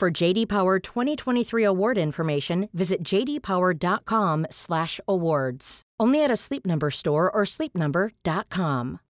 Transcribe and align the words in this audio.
For 0.00 0.10
JD 0.10 0.48
Power 0.48 0.78
2023 0.78 1.62
award 1.62 1.98
information, 1.98 2.70
visit 2.72 3.02
jdpower.com/awards. 3.02 5.82
Only 6.00 6.24
at 6.24 6.30
a 6.30 6.36
Sleep 6.36 6.64
Number 6.64 6.90
store 6.90 7.30
or 7.30 7.42
sleepnumber.com. 7.44 9.00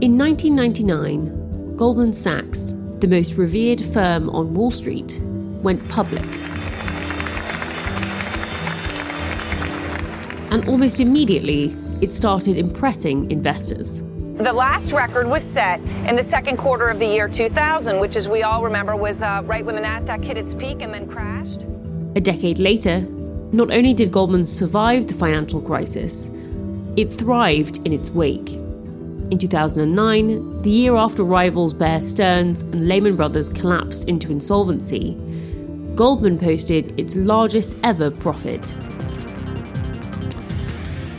In 0.00 0.18
1999, 0.18 1.76
Goldman 1.76 2.12
Sachs, 2.12 2.74
the 2.98 3.06
most 3.06 3.34
revered 3.34 3.80
firm 3.80 4.28
on 4.30 4.54
Wall 4.54 4.72
Street, 4.72 5.20
went 5.62 5.88
public. 5.88 6.26
And 10.50 10.68
almost 10.68 10.98
immediately, 10.98 11.76
it 12.00 12.12
started 12.12 12.56
impressing 12.56 13.30
investors. 13.30 14.02
The 14.38 14.52
last 14.52 14.90
record 14.90 15.28
was 15.28 15.44
set 15.44 15.78
in 16.08 16.16
the 16.16 16.22
second 16.22 16.56
quarter 16.56 16.88
of 16.88 16.98
the 16.98 17.06
year 17.06 17.28
2000, 17.28 18.00
which, 18.00 18.16
as 18.16 18.28
we 18.28 18.42
all 18.42 18.64
remember, 18.64 18.96
was 18.96 19.22
uh, 19.22 19.42
right 19.44 19.64
when 19.64 19.76
the 19.76 19.80
NASDAQ 19.80 20.24
hit 20.24 20.36
its 20.36 20.54
peak 20.54 20.82
and 20.82 20.92
then 20.92 21.06
crashed. 21.06 21.62
A 22.16 22.20
decade 22.20 22.58
later, 22.58 23.02
not 23.52 23.70
only 23.70 23.94
did 23.94 24.10
Goldman 24.10 24.44
survive 24.44 25.06
the 25.06 25.14
financial 25.14 25.60
crisis, 25.60 26.30
it 26.96 27.12
thrived 27.12 27.76
in 27.86 27.92
its 27.92 28.10
wake. 28.10 28.54
In 29.30 29.38
2009, 29.38 30.62
the 30.62 30.70
year 30.70 30.96
after 30.96 31.22
rivals 31.22 31.72
Bear 31.72 32.00
Stearns 32.00 32.62
and 32.62 32.88
Lehman 32.88 33.14
Brothers 33.14 33.48
collapsed 33.50 34.08
into 34.08 34.32
insolvency, 34.32 35.16
Goldman 35.94 36.40
posted 36.40 36.98
its 36.98 37.14
largest 37.14 37.76
ever 37.84 38.10
profit. 38.10 38.74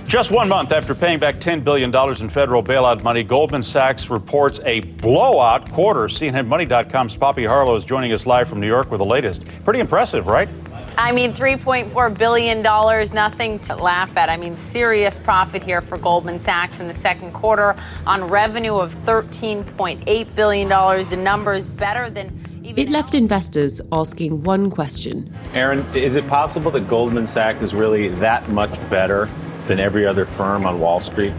Just 0.08 0.30
one 0.30 0.48
month 0.48 0.72
after 0.72 0.94
paying 0.94 1.18
back 1.18 1.40
$10 1.40 1.64
billion 1.64 1.94
in 2.22 2.30
federal 2.30 2.62
bailout 2.62 3.02
money, 3.02 3.24
Goldman 3.24 3.64
Sachs 3.64 4.08
reports 4.08 4.60
a 4.64 4.82
blowout 4.82 5.72
quarter. 5.72 6.02
CNNMoney.com's 6.02 7.16
Poppy 7.16 7.44
Harlow 7.44 7.76
is 7.76 7.84
joining 7.84 8.14
us 8.14 8.28
live 8.28 8.48
from 8.48 8.60
New 8.60 8.68
York 8.68 8.92
with 8.92 9.00
the 9.00 9.06
latest. 9.06 9.46
Pretty 9.64 9.80
impressive, 9.80 10.28
right? 10.28 10.48
I 10.96 11.12
mean, 11.12 11.34
$3.4 11.34 12.18
billion, 12.18 12.62
nothing 12.62 13.58
to 13.62 13.76
laugh 13.76 14.16
at. 14.16 14.30
I 14.30 14.38
mean, 14.38 14.56
serious 14.56 15.18
profit 15.18 15.64
here 15.64 15.82
for 15.82 15.98
Goldman 15.98 16.40
Sachs 16.40 16.80
in 16.80 16.86
the 16.86 16.94
second 16.94 17.34
quarter 17.34 17.76
on 18.06 18.26
revenue 18.26 18.76
of 18.76 18.94
$13.8 18.94 20.36
billion. 20.36 20.70
The 20.70 21.18
numbers 21.18 21.68
better 21.68 22.12
than. 22.12 22.40
Even 22.64 22.88
it 22.88 22.90
left 22.92 23.16
investors 23.16 23.82
asking 23.92 24.42
one 24.42 24.72
question 24.72 25.32
Aaron, 25.54 25.86
is 25.96 26.16
it 26.16 26.28
possible 26.28 26.72
that 26.72 26.88
Goldman 26.88 27.28
Sachs 27.28 27.62
is 27.62 27.76
really 27.76 28.08
that 28.08 28.50
much 28.50 28.78
better 28.90 29.30
than 29.68 29.80
every 29.80 30.06
other 30.06 30.26
firm 30.26 30.66
on 30.66 30.80
Wall 30.80 31.00
Street? 31.00 31.34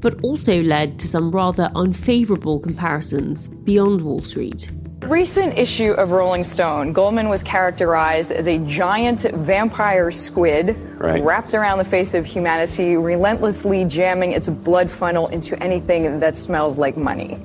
But 0.00 0.22
also 0.22 0.62
led 0.62 0.98
to 1.00 1.08
some 1.08 1.30
rather 1.30 1.70
unfavourable 1.74 2.60
comparisons 2.60 3.48
beyond 3.48 4.02
Wall 4.02 4.20
Street. 4.20 4.70
Recent 5.02 5.58
issue 5.58 5.90
of 5.92 6.12
Rolling 6.12 6.44
Stone, 6.44 6.92
Goldman 6.92 7.28
was 7.28 7.42
characterized 7.42 8.30
as 8.30 8.46
a 8.46 8.58
giant 8.58 9.22
vampire 9.34 10.12
squid 10.12 10.76
right. 10.98 11.22
wrapped 11.22 11.54
around 11.54 11.78
the 11.78 11.84
face 11.84 12.14
of 12.14 12.24
humanity, 12.24 12.96
relentlessly 12.96 13.84
jamming 13.84 14.30
its 14.30 14.48
blood 14.48 14.88
funnel 14.88 15.26
into 15.28 15.60
anything 15.60 16.20
that 16.20 16.38
smells 16.38 16.78
like 16.78 16.96
money. 16.96 17.40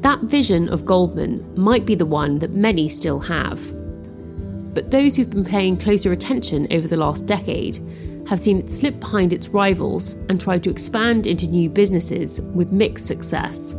That 0.00 0.20
vision 0.22 0.68
of 0.70 0.86
Goldman 0.86 1.44
might 1.58 1.84
be 1.84 1.94
the 1.94 2.06
one 2.06 2.38
that 2.38 2.52
many 2.52 2.88
still 2.88 3.20
have. 3.20 3.60
But 4.74 4.90
those 4.90 5.14
who've 5.14 5.30
been 5.30 5.44
paying 5.44 5.76
closer 5.76 6.10
attention 6.10 6.66
over 6.70 6.88
the 6.88 6.96
last 6.96 7.26
decade 7.26 7.78
have 8.28 8.40
seen 8.40 8.58
it 8.58 8.70
slip 8.70 8.98
behind 9.00 9.32
its 9.32 9.48
rivals 9.48 10.14
and 10.28 10.40
try 10.40 10.58
to 10.58 10.70
expand 10.70 11.26
into 11.26 11.46
new 11.46 11.68
businesses 11.68 12.40
with 12.40 12.72
mixed 12.72 13.06
success. 13.06 13.74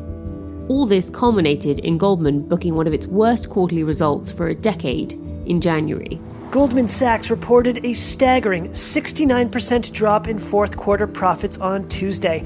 All 0.67 0.85
this 0.85 1.09
culminated 1.09 1.79
in 1.79 1.97
Goldman 1.97 2.47
booking 2.47 2.75
one 2.75 2.87
of 2.87 2.93
its 2.93 3.07
worst 3.07 3.49
quarterly 3.49 3.83
results 3.83 4.31
for 4.31 4.47
a 4.47 4.55
decade 4.55 5.13
in 5.45 5.61
January. 5.61 6.19
Goldman 6.51 6.87
Sachs 6.87 7.29
reported 7.29 7.83
a 7.85 7.93
staggering 7.93 8.69
69% 8.69 9.91
drop 9.91 10.27
in 10.27 10.39
fourth 10.39 10.77
quarter 10.77 11.05
profits 11.05 11.57
on 11.57 11.87
Tuesday. 11.89 12.43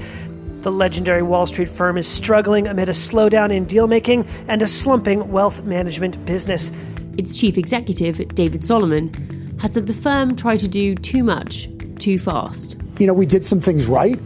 The 0.60 0.72
legendary 0.72 1.22
Wall 1.22 1.46
Street 1.46 1.68
firm 1.68 1.96
is 1.96 2.06
struggling 2.06 2.66
amid 2.66 2.88
a 2.88 2.92
slowdown 2.92 3.50
in 3.50 3.64
deal 3.64 3.86
making 3.86 4.26
and 4.48 4.60
a 4.60 4.66
slumping 4.66 5.30
wealth 5.30 5.62
management 5.64 6.22
business. 6.26 6.72
Its 7.16 7.36
chief 7.38 7.56
executive, 7.56 8.18
David 8.34 8.64
Solomon, 8.64 9.12
has 9.60 9.74
said 9.74 9.86
the 9.86 9.92
firm 9.92 10.36
tried 10.36 10.58
to 10.60 10.68
do 10.68 10.94
too 10.94 11.22
much, 11.22 11.68
too 12.00 12.18
fast. 12.18 12.76
You 12.98 13.06
know, 13.06 13.14
we 13.14 13.26
did 13.26 13.44
some 13.44 13.60
things 13.60 13.86
right, 13.86 14.18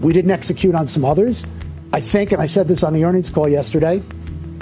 we 0.00 0.12
didn't 0.12 0.30
execute 0.30 0.74
on 0.74 0.88
some 0.88 1.04
others. 1.04 1.46
I 1.92 2.00
think, 2.00 2.32
and 2.32 2.42
I 2.42 2.46
said 2.46 2.68
this 2.68 2.82
on 2.82 2.92
the 2.92 3.04
earnings 3.04 3.30
call 3.30 3.48
yesterday, 3.48 4.02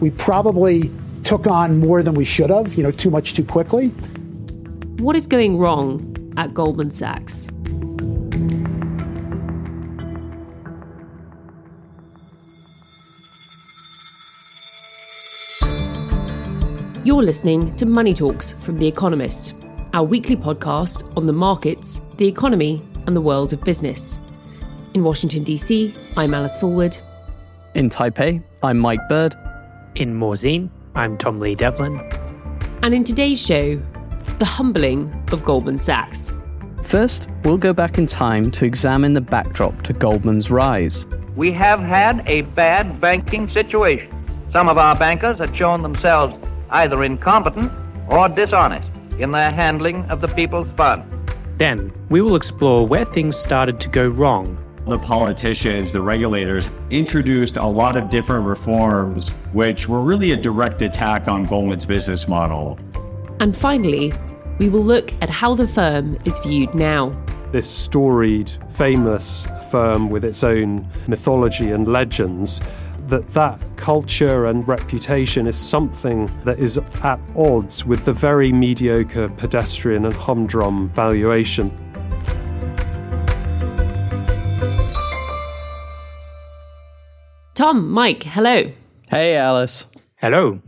we 0.00 0.10
probably 0.10 0.90
took 1.24 1.46
on 1.46 1.80
more 1.80 2.02
than 2.02 2.14
we 2.14 2.24
should 2.24 2.50
have, 2.50 2.74
you 2.74 2.82
know, 2.82 2.90
too 2.90 3.10
much 3.10 3.34
too 3.34 3.44
quickly. 3.44 3.88
What 4.98 5.16
is 5.16 5.26
going 5.26 5.58
wrong 5.58 6.32
at 6.36 6.52
Goldman 6.52 6.90
Sachs? 6.90 7.48
You're 17.04 17.22
listening 17.22 17.74
to 17.76 17.86
Money 17.86 18.14
Talks 18.14 18.52
from 18.52 18.78
The 18.78 18.86
Economist, 18.86 19.54
our 19.92 20.04
weekly 20.04 20.36
podcast 20.36 21.02
on 21.16 21.26
the 21.26 21.32
markets, 21.32 22.00
the 22.22 22.28
economy, 22.28 22.80
and 23.08 23.16
the 23.16 23.20
world 23.20 23.52
of 23.52 23.60
business. 23.64 24.20
In 24.94 25.02
Washington, 25.02 25.42
D.C., 25.42 25.92
I'm 26.16 26.34
Alice 26.34 26.56
Fulwood. 26.56 27.02
In 27.74 27.90
Taipei, 27.90 28.40
I'm 28.62 28.78
Mike 28.78 29.00
Bird. 29.08 29.34
In 29.96 30.14
Morzine, 30.14 30.70
I'm 30.94 31.18
Tom 31.18 31.40
Lee 31.40 31.56
Devlin. 31.56 31.98
And 32.84 32.94
in 32.94 33.02
today's 33.02 33.44
show, 33.44 33.82
the 34.38 34.44
humbling 34.44 35.12
of 35.32 35.42
Goldman 35.42 35.78
Sachs. 35.78 36.32
First, 36.84 37.28
we'll 37.42 37.58
go 37.58 37.72
back 37.72 37.98
in 37.98 38.06
time 38.06 38.52
to 38.52 38.64
examine 38.64 39.14
the 39.14 39.20
backdrop 39.20 39.82
to 39.82 39.92
Goldman's 39.92 40.48
rise. 40.48 41.08
We 41.34 41.50
have 41.50 41.80
had 41.80 42.22
a 42.28 42.42
bad 42.42 43.00
banking 43.00 43.48
situation. 43.48 44.16
Some 44.52 44.68
of 44.68 44.78
our 44.78 44.94
bankers 44.94 45.38
have 45.38 45.56
shown 45.56 45.82
themselves 45.82 46.34
either 46.70 47.02
incompetent 47.02 47.72
or 48.08 48.28
dishonest 48.28 48.86
in 49.18 49.32
their 49.32 49.50
handling 49.50 50.04
of 50.04 50.20
the 50.20 50.28
people's 50.28 50.70
funds. 50.70 51.11
Then, 51.58 51.92
we 52.08 52.20
will 52.20 52.36
explore 52.36 52.86
where 52.86 53.04
things 53.04 53.36
started 53.36 53.80
to 53.80 53.88
go 53.88 54.08
wrong. 54.08 54.58
The 54.86 54.98
politicians, 54.98 55.92
the 55.92 56.00
regulators, 56.00 56.68
introduced 56.90 57.56
a 57.56 57.64
lot 57.64 57.96
of 57.96 58.10
different 58.10 58.46
reforms, 58.46 59.28
which 59.52 59.88
were 59.88 60.00
really 60.00 60.32
a 60.32 60.36
direct 60.36 60.82
attack 60.82 61.28
on 61.28 61.46
Goldman's 61.46 61.86
business 61.86 62.26
model. 62.26 62.78
And 63.38 63.56
finally, 63.56 64.12
we 64.58 64.68
will 64.68 64.84
look 64.84 65.12
at 65.22 65.30
how 65.30 65.54
the 65.54 65.68
firm 65.68 66.18
is 66.24 66.38
viewed 66.40 66.74
now. 66.74 67.10
This 67.52 67.70
storied, 67.70 68.50
famous 68.70 69.46
firm 69.70 70.10
with 70.10 70.24
its 70.24 70.42
own 70.42 70.88
mythology 71.06 71.70
and 71.70 71.86
legends 71.86 72.60
that 73.12 73.28
that 73.28 73.62
culture 73.76 74.46
and 74.46 74.66
reputation 74.66 75.46
is 75.46 75.54
something 75.54 76.31
that 76.44 76.58
is 76.58 76.78
at 76.78 77.20
odds 77.37 77.84
with 77.84 78.06
the 78.06 78.12
very 78.12 78.50
mediocre 78.50 79.28
pedestrian 79.28 80.06
and 80.06 80.14
humdrum 80.14 80.88
valuation. 80.94 81.70
Tom, 87.52 87.90
Mike, 87.90 88.22
hello. 88.22 88.72
Hey, 89.10 89.37
Alice. 89.37 89.88
Hello. 90.16 90.62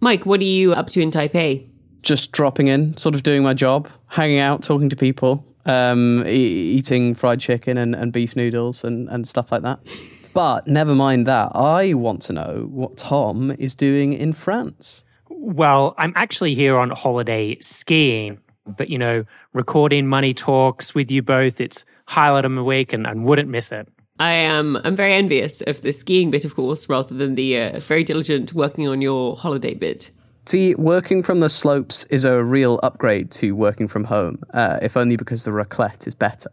Mike, 0.00 0.24
what 0.24 0.40
are 0.40 0.44
you 0.44 0.72
up 0.72 0.88
to 0.88 1.02
in 1.02 1.10
Taipei? 1.10 1.68
Just 2.00 2.32
dropping 2.32 2.68
in, 2.68 2.96
sort 2.96 3.14
of 3.14 3.22
doing 3.22 3.42
my 3.42 3.52
job, 3.52 3.90
hanging 4.06 4.38
out, 4.38 4.62
talking 4.62 4.88
to 4.88 4.96
people, 4.96 5.44
um, 5.66 6.26
e- 6.26 6.76
eating 6.78 7.14
fried 7.14 7.40
chicken 7.40 7.76
and, 7.76 7.94
and 7.94 8.10
beef 8.10 8.36
noodles 8.36 8.84
and, 8.84 9.06
and 9.10 9.28
stuff 9.28 9.52
like 9.52 9.60
that. 9.60 9.80
But 10.32 10.66
never 10.66 10.94
mind 10.94 11.26
that. 11.26 11.52
I 11.54 11.94
want 11.94 12.22
to 12.22 12.32
know 12.32 12.68
what 12.70 12.96
Tom 12.96 13.50
is 13.58 13.74
doing 13.74 14.12
in 14.12 14.32
France. 14.32 15.04
Well, 15.28 15.94
I'm 15.98 16.12
actually 16.16 16.54
here 16.54 16.76
on 16.76 16.90
holiday 16.90 17.58
skiing, 17.60 18.38
but 18.66 18.90
you 18.90 18.98
know, 18.98 19.24
recording 19.52 20.06
money 20.06 20.34
talks 20.34 20.94
with 20.94 21.10
you 21.10 21.22
both, 21.22 21.60
it's 21.60 21.84
highlight 22.06 22.44
of 22.44 22.52
my 22.52 22.62
week 22.62 22.92
and, 22.92 23.06
and 23.06 23.24
wouldn't 23.24 23.48
miss 23.48 23.72
it. 23.72 23.88
I 24.18 24.32
am 24.32 24.76
I'm 24.84 24.94
very 24.94 25.14
envious 25.14 25.62
of 25.62 25.80
the 25.80 25.92
skiing 25.92 26.30
bit, 26.30 26.44
of 26.44 26.54
course, 26.54 26.88
rather 26.90 27.14
than 27.14 27.36
the 27.36 27.58
uh, 27.58 27.78
very 27.78 28.04
diligent 28.04 28.52
working 28.52 28.86
on 28.86 29.00
your 29.00 29.34
holiday 29.34 29.72
bit. 29.72 30.10
See, 30.44 30.74
working 30.74 31.22
from 31.22 31.40
the 31.40 31.48
slopes 31.48 32.04
is 32.04 32.24
a 32.24 32.42
real 32.42 32.80
upgrade 32.82 33.30
to 33.32 33.52
working 33.52 33.88
from 33.88 34.04
home, 34.04 34.42
uh, 34.52 34.78
if 34.82 34.96
only 34.96 35.16
because 35.16 35.44
the 35.44 35.52
raclette 35.52 36.06
is 36.06 36.14
better. 36.14 36.50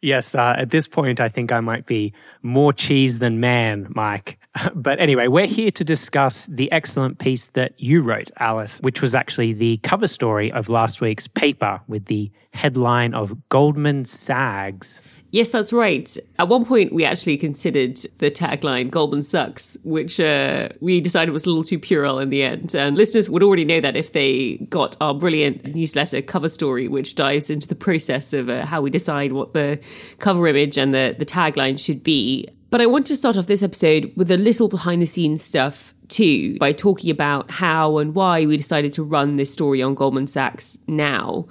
Yes, 0.00 0.36
uh, 0.36 0.54
at 0.56 0.70
this 0.70 0.86
point, 0.86 1.18
I 1.18 1.28
think 1.28 1.50
I 1.50 1.58
might 1.58 1.86
be 1.86 2.12
more 2.42 2.72
cheese 2.72 3.18
than 3.18 3.40
man, 3.40 3.88
Mike. 3.90 4.38
but 4.74 5.00
anyway, 5.00 5.26
we're 5.26 5.46
here 5.46 5.72
to 5.72 5.84
discuss 5.84 6.46
the 6.46 6.70
excellent 6.70 7.18
piece 7.18 7.48
that 7.50 7.72
you 7.78 8.02
wrote, 8.02 8.30
Alice, 8.38 8.78
which 8.82 9.02
was 9.02 9.14
actually 9.14 9.52
the 9.52 9.78
cover 9.78 10.06
story 10.06 10.52
of 10.52 10.68
last 10.68 11.00
week's 11.00 11.26
paper 11.26 11.80
with 11.88 12.04
the 12.04 12.30
headline 12.52 13.12
of 13.12 13.36
Goldman 13.48 14.04
Sags. 14.04 15.02
Yes, 15.30 15.50
that's 15.50 15.74
right. 15.74 16.16
At 16.38 16.48
one 16.48 16.64
point, 16.64 16.92
we 16.92 17.04
actually 17.04 17.36
considered 17.36 17.98
the 18.16 18.30
tagline 18.30 18.90
Goldman 18.90 19.22
sucks, 19.22 19.76
which 19.84 20.18
uh, 20.18 20.70
we 20.80 21.02
decided 21.02 21.32
was 21.32 21.44
a 21.44 21.50
little 21.50 21.64
too 21.64 21.78
puerile 21.78 22.18
in 22.18 22.30
the 22.30 22.42
end. 22.42 22.74
And 22.74 22.96
listeners 22.96 23.28
would 23.28 23.42
already 23.42 23.66
know 23.66 23.80
that 23.80 23.94
if 23.94 24.12
they 24.12 24.56
got 24.70 24.96
our 25.02 25.12
brilliant 25.12 25.74
newsletter 25.74 26.22
cover 26.22 26.48
story, 26.48 26.88
which 26.88 27.14
dives 27.14 27.50
into 27.50 27.68
the 27.68 27.74
process 27.74 28.32
of 28.32 28.48
uh, 28.48 28.64
how 28.64 28.80
we 28.80 28.88
decide 28.88 29.32
what 29.32 29.52
the 29.52 29.78
cover 30.18 30.46
image 30.48 30.78
and 30.78 30.94
the, 30.94 31.14
the 31.18 31.26
tagline 31.26 31.78
should 31.78 32.02
be. 32.02 32.48
But 32.70 32.80
I 32.80 32.86
want 32.86 33.06
to 33.06 33.16
start 33.16 33.36
off 33.36 33.46
this 33.46 33.62
episode 33.62 34.12
with 34.16 34.30
a 34.30 34.36
little 34.38 34.68
behind 34.68 35.02
the 35.02 35.06
scenes 35.06 35.42
stuff 35.42 35.94
too, 36.08 36.56
by 36.58 36.72
talking 36.72 37.10
about 37.10 37.50
how 37.50 37.98
and 37.98 38.14
why 38.14 38.46
we 38.46 38.56
decided 38.56 38.92
to 38.92 39.02
run 39.02 39.36
this 39.36 39.52
story 39.52 39.82
on 39.82 39.94
Goldman 39.94 40.26
Sachs 40.26 40.78
now. 40.86 41.46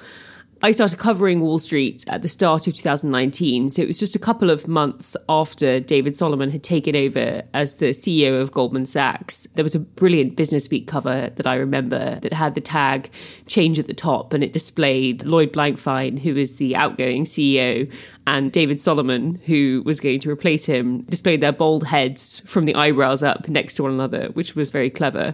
I 0.64 0.72
started 0.72 0.98
covering 0.98 1.42
Wall 1.42 1.60
Street 1.60 2.04
at 2.08 2.24
the 2.24 2.28
start 2.28 2.66
of 2.66 2.74
2019. 2.74 3.70
So 3.70 3.84
it 3.84 3.86
was 3.86 4.00
just 4.00 4.16
a 4.16 4.20
couple 4.20 4.50
of 4.50 4.68
months 4.68 5.16
after 5.30 5.80
David 5.80 6.16
Solomon 6.16 6.50
had 6.50 6.64
taken 6.64 6.96
over 6.96 7.44
as 7.54 7.76
the 7.76 7.90
CEO 7.90 8.42
of 8.42 8.52
Goldman 8.52 8.88
Sachs. 8.88 9.48
There 9.54 9.64
was 9.64 9.76
a 9.76 9.80
brilliant 9.80 10.36
Business 10.36 10.68
Week 10.70 10.88
cover 10.88 11.30
that 11.36 11.46
I 11.46 11.56
remember 11.56 12.20
that 12.22 12.34
had 12.34 12.56
the 12.56 12.62
tag 12.62 13.12
change 13.46 13.78
at 13.78 13.86
the 13.86 13.94
top 13.94 14.34
and 14.34 14.44
it 14.44 14.52
displayed 14.52 15.24
Lloyd 15.26 15.54
Blankfein, 15.54 16.18
who 16.18 16.36
is 16.36 16.56
the 16.56 16.76
outgoing 16.76 17.26
CEO, 17.26 17.92
and 18.28 18.52
David 18.52 18.78
Solomon, 18.78 19.36
who 19.46 19.82
was 19.86 20.02
going 20.02 20.20
to 20.20 20.30
replace 20.30 20.66
him, 20.66 21.04
displayed 21.04 21.40
their 21.40 21.54
bald 21.54 21.86
heads 21.86 22.42
from 22.46 22.66
the 22.66 22.76
eyebrows 22.76 23.24
up 23.24 23.48
next 23.48 23.76
to 23.76 23.84
one 23.84 23.94
another, 23.94 24.28
which 24.34 24.54
was 24.54 24.70
very 24.70 24.90
clever. 24.90 25.34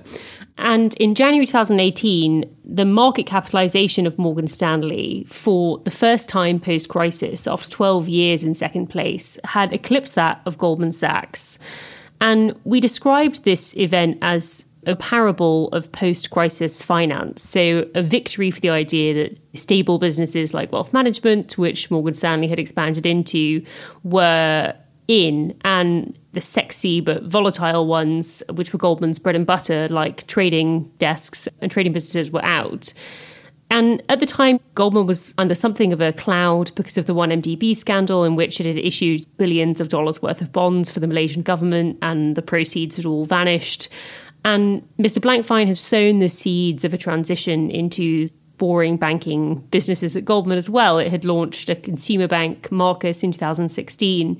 And 0.59 0.93
in 0.97 1.15
January 1.15 1.47
2018, 1.47 2.55
the 2.63 2.85
market 2.85 3.25
capitalization 3.25 4.05
of 4.05 4.19
Morgan 4.19 4.45
Stanley, 4.45 5.25
for 5.27 5.79
the 5.79 5.91
first 5.91 6.29
time 6.29 6.59
post 6.59 6.87
crisis, 6.87 7.47
after 7.47 7.67
12 7.67 8.07
years 8.07 8.43
in 8.43 8.53
second 8.53 8.87
place, 8.87 9.39
had 9.43 9.73
eclipsed 9.73 10.13
that 10.13 10.41
of 10.45 10.59
Goldman 10.59 10.91
Sachs. 10.91 11.57
And 12.21 12.53
we 12.63 12.79
described 12.79 13.43
this 13.43 13.75
event 13.75 14.19
as 14.21 14.65
a 14.85 14.95
parable 14.95 15.69
of 15.69 15.91
post 15.91 16.29
crisis 16.29 16.81
finance. 16.81 17.41
So, 17.41 17.87
a 17.95 18.03
victory 18.03 18.51
for 18.51 18.59
the 18.59 18.69
idea 18.69 19.13
that 19.13 19.57
stable 19.57 19.99
businesses 19.99 20.53
like 20.53 20.71
wealth 20.71 20.93
management, 20.93 21.57
which 21.57 21.89
Morgan 21.91 22.13
Stanley 22.13 22.47
had 22.47 22.59
expanded 22.59 23.05
into, 23.05 23.63
were 24.03 24.73
in, 25.07 25.57
and 25.63 26.17
the 26.31 26.41
sexy 26.41 27.01
but 27.01 27.23
volatile 27.23 27.87
ones, 27.87 28.43
which 28.53 28.73
were 28.73 28.79
Goldman's 28.79 29.19
bread 29.19 29.35
and 29.35 29.45
butter, 29.45 29.87
like 29.89 30.25
trading 30.27 30.91
desks 30.97 31.47
and 31.61 31.71
trading 31.71 31.93
businesses, 31.93 32.31
were 32.31 32.43
out. 32.43 32.93
And 33.73 34.03
at 34.07 34.19
the 34.19 34.27
time, 34.27 34.59
Goldman 34.75 35.07
was 35.07 35.33
under 35.39 35.55
something 35.55 35.93
of 35.93 35.99
a 35.99 36.13
cloud 36.13 36.71
because 36.75 36.95
of 36.95 37.07
the 37.07 37.15
1MDB 37.15 37.75
scandal, 37.75 38.23
in 38.23 38.35
which 38.35 38.59
it 38.59 38.67
had 38.67 38.77
issued 38.77 39.25
billions 39.37 39.81
of 39.81 39.89
dollars 39.89 40.21
worth 40.21 40.41
of 40.41 40.51
bonds 40.51 40.91
for 40.91 40.99
the 40.99 41.07
Malaysian 41.07 41.41
government, 41.41 41.97
and 42.03 42.35
the 42.35 42.43
proceeds 42.43 42.97
had 42.97 43.05
all 43.05 43.25
vanished. 43.25 43.89
And 44.45 44.87
Mr. 44.97 45.19
Blankfein 45.19 45.67
has 45.67 45.79
sown 45.79 46.19
the 46.19 46.29
seeds 46.29 46.83
of 46.83 46.93
a 46.93 46.97
transition 46.97 47.71
into 47.71 48.29
boring 48.57 48.97
banking 48.97 49.55
businesses 49.71 50.15
at 50.15 50.25
Goldman 50.25 50.57
as 50.57 50.69
well. 50.69 50.97
It 50.97 51.09
had 51.09 51.25
launched 51.25 51.69
a 51.69 51.75
consumer 51.75 52.27
bank, 52.27 52.71
Marcus, 52.71 53.23
in 53.23 53.31
2016. 53.31 54.39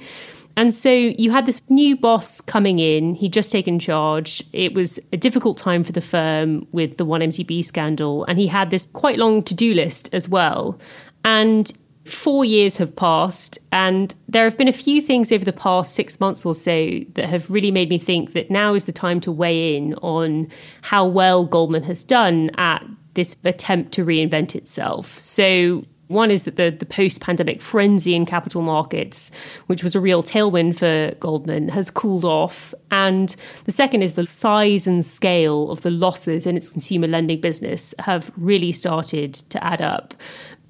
And 0.56 0.74
so 0.74 0.92
you 0.92 1.32
had 1.32 1.46
this 1.46 1.62
new 1.70 1.98
boss 1.98 2.40
coming 2.40 2.80
in. 2.80 3.16
He'd 3.16 3.34
just 3.34 3.52
taken 3.52 3.80
charge. 3.80 4.44
It 4.54 4.74
was 4.74 5.00
a 5.12 5.18
difficult 5.18 5.58
time 5.58 5.84
for 5.84 5.92
the 5.92 6.02
firm 6.02 6.68
with 6.72 6.98
the 6.98 7.06
1MDB 7.06 7.66
scandal. 7.66 8.24
And 8.26 8.38
he 8.38 8.48
had 8.48 8.70
this 8.70 8.86
quite 8.86 9.18
long 9.18 9.42
to 9.44 9.56
do 9.56 9.74
list 9.74 10.14
as 10.14 10.30
well. 10.30 10.80
And 11.26 11.72
Four 12.06 12.44
years 12.44 12.78
have 12.78 12.96
passed, 12.96 13.58
and 13.72 14.14
there 14.28 14.44
have 14.44 14.58
been 14.58 14.68
a 14.68 14.74
few 14.74 15.02
things 15.02 15.32
over 15.32 15.46
the 15.46 15.54
past 15.54 15.96
six 15.96 16.20
months 16.20 16.46
or 16.46 16.54
so 16.54 17.00
that 17.14 17.30
have 17.30 17.50
really 17.50 17.72
made 17.72 17.90
me 17.90 17.98
think 17.98 18.34
that 18.34 18.52
now 18.52 18.74
is 18.74 18.86
the 18.86 18.92
time 18.92 19.22
to 19.22 19.32
weigh 19.32 19.78
in 19.78 19.94
on 19.96 20.50
how 20.82 21.06
well 21.06 21.46
Goldman 21.46 21.84
has 21.84 22.04
done 22.04 22.52
at 22.58 22.84
this 23.14 23.38
attempt 23.46 23.94
to 23.94 24.06
reinvent 24.06 24.54
itself. 24.54 25.08
So, 25.18 25.82
one 26.08 26.30
is 26.30 26.44
that 26.44 26.58
the, 26.58 26.70
the 26.70 26.86
post 26.86 27.22
pandemic 27.22 27.62
frenzy 27.62 28.14
in 28.14 28.26
capital 28.26 28.62
markets, 28.62 29.32
which 29.68 29.82
was 29.82 29.96
a 29.96 30.02
real 30.02 30.22
tailwind 30.22 30.78
for 30.78 31.16
Goldman, 31.20 31.70
has 31.70 31.90
cooled 31.90 32.26
off. 32.26 32.74
And 32.92 33.36
the 33.64 33.72
second 33.72 34.04
is 34.04 34.16
the 34.16 34.26
size 34.26 34.86
and 34.86 35.04
scale 35.04 35.72
of 35.72 35.82
the 35.82 35.90
losses 35.90 36.46
in 36.46 36.58
its 36.58 36.70
consumer 36.70 37.08
lending 37.08 37.40
business 37.40 37.96
have 38.00 38.32
really 38.36 38.74
started 38.74 39.34
to 39.34 39.64
add 39.64 39.82
up. 39.82 40.14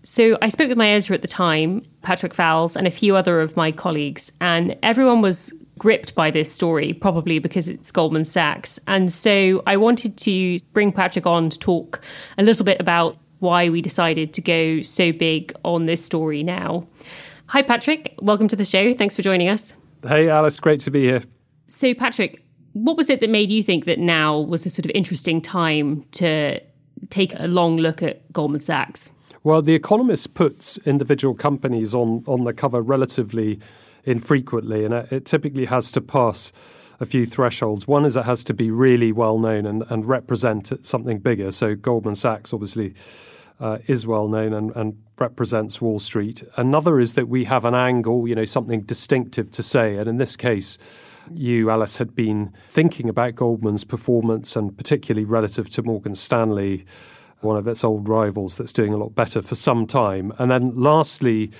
So 0.06 0.38
I 0.42 0.50
spoke 0.50 0.68
with 0.68 0.78
my 0.78 0.90
editor 0.90 1.14
at 1.14 1.22
the 1.22 1.30
time, 1.30 1.82
Patrick 2.02 2.34
Foulis, 2.34 2.76
and 2.76 2.86
a 2.86 2.92
few 2.92 3.16
other 3.16 3.40
of 3.40 3.56
my 3.56 3.72
colleagues, 3.72 4.34
and 4.42 4.76
everyone 4.84 5.22
was 5.22 5.54
gripped 5.80 6.14
by 6.14 6.30
this 6.30 6.52
story, 6.52 6.92
probably 6.92 7.40
because 7.40 7.70
it's 7.70 7.90
Goldman 7.90 8.26
Sachs. 8.26 8.78
And 8.86 9.10
so 9.10 9.64
I 9.66 9.78
wanted 9.78 10.18
to 10.18 10.60
bring 10.74 10.92
Patrick 10.92 11.26
on 11.26 11.50
to 11.50 11.58
talk 11.58 12.02
a 12.38 12.44
little 12.44 12.66
bit 12.66 12.82
about 12.82 13.16
why 13.40 13.70
we 13.70 13.82
decided 13.82 14.34
to 14.34 14.42
go 14.42 14.82
so 14.82 15.14
big 15.14 15.54
on 15.64 15.86
this 15.86 16.04
story 16.04 16.44
now. 16.44 16.86
Hi, 17.48 17.62
Patrick. 17.62 18.14
Welcome 18.22 18.50
to 18.50 18.58
the 18.58 18.66
show. 18.66 18.94
Thanks 18.94 19.16
for 19.16 19.22
joining 19.22 19.48
us. 19.48 19.74
Hey, 20.06 20.28
Alice. 20.28 20.60
Great 20.60 20.82
to 20.82 20.92
be 20.92 21.04
here. 21.04 21.24
So, 21.66 21.94
Patrick, 21.94 22.44
what 22.74 22.98
was 22.98 23.10
it 23.10 23.22
that 23.22 23.30
made 23.30 23.50
you 23.50 23.64
think 23.64 23.86
that 23.86 24.00
now 24.00 24.38
was 24.38 24.66
a 24.66 24.70
sort 24.70 24.84
of 24.84 24.92
interesting 24.94 25.42
time 25.42 26.04
to 26.12 26.60
take 27.10 27.34
a 27.40 27.48
long 27.48 27.78
look 27.78 28.04
at 28.04 28.34
Goldman 28.34 28.60
Sachs? 28.60 29.13
Well, 29.46 29.62
The 29.62 29.76
Economist 29.76 30.36
puts 30.36 30.78
individual 30.86 31.36
companies 31.36 31.94
on, 31.94 32.24
on 32.28 32.46
the 32.46 32.54
cover 32.54 32.82
relatively 32.82 33.60
infrequently, 34.06 34.86
and 34.86 34.94
it 34.94 35.26
typically 35.26 35.66
has 35.66 35.92
to 35.92 36.02
pass 36.02 36.54
a 37.02 37.06
few 37.06 37.26
thresholds. 37.26 37.86
One 37.86 38.06
is 38.06 38.16
it 38.16 38.24
has 38.24 38.46
to 38.46 38.54
be 38.54 38.72
really 38.72 39.12
well 39.12 39.38
known 39.38 39.66
and, 39.66 39.84
and 39.90 40.06
represent 40.06 40.72
something 40.86 41.20
bigger. 41.20 41.52
So 41.52 41.76
Goldman 41.76 42.16
Sachs 42.16 42.54
obviously 42.54 42.94
uh, 43.60 43.80
is 43.86 44.08
well 44.08 44.30
known 44.30 44.54
and, 44.54 44.74
and 44.78 45.04
represents 45.20 45.82
Wall 45.82 46.00
Street. 46.00 46.44
Another 46.56 46.98
is 47.02 47.16
that 47.16 47.28
we 47.28 47.44
have 47.44 47.66
an 47.66 47.76
angle, 47.76 48.26
you 48.30 48.36
know, 48.36 48.46
something 48.46 48.84
distinctive 48.84 49.52
to 49.52 49.64
say. 49.64 49.98
And 49.98 50.08
in 50.08 50.20
this 50.20 50.38
case, 50.38 50.78
you, 51.30 51.70
Alice, 51.70 51.98
had 51.98 52.16
been 52.16 52.54
thinking 52.70 53.10
about 53.10 53.36
Goldman's 53.36 53.84
performance 53.84 54.56
and 54.56 54.78
particularly 54.78 55.26
relative 55.26 55.70
to 55.72 55.84
Morgan 55.84 56.16
Stanley 56.16 56.86
one 57.44 57.58
of 57.58 57.68
its 57.68 57.84
old 57.84 58.08
rivals 58.08 58.58
that's 58.58 58.74
doing 58.74 58.94
a 58.94 58.98
lot 58.98 59.16
better 59.16 59.42
for 59.42 59.56
some 59.56 59.86
time. 59.86 60.34
And 60.38 60.50
then 60.50 60.74
lastly, 60.76 61.52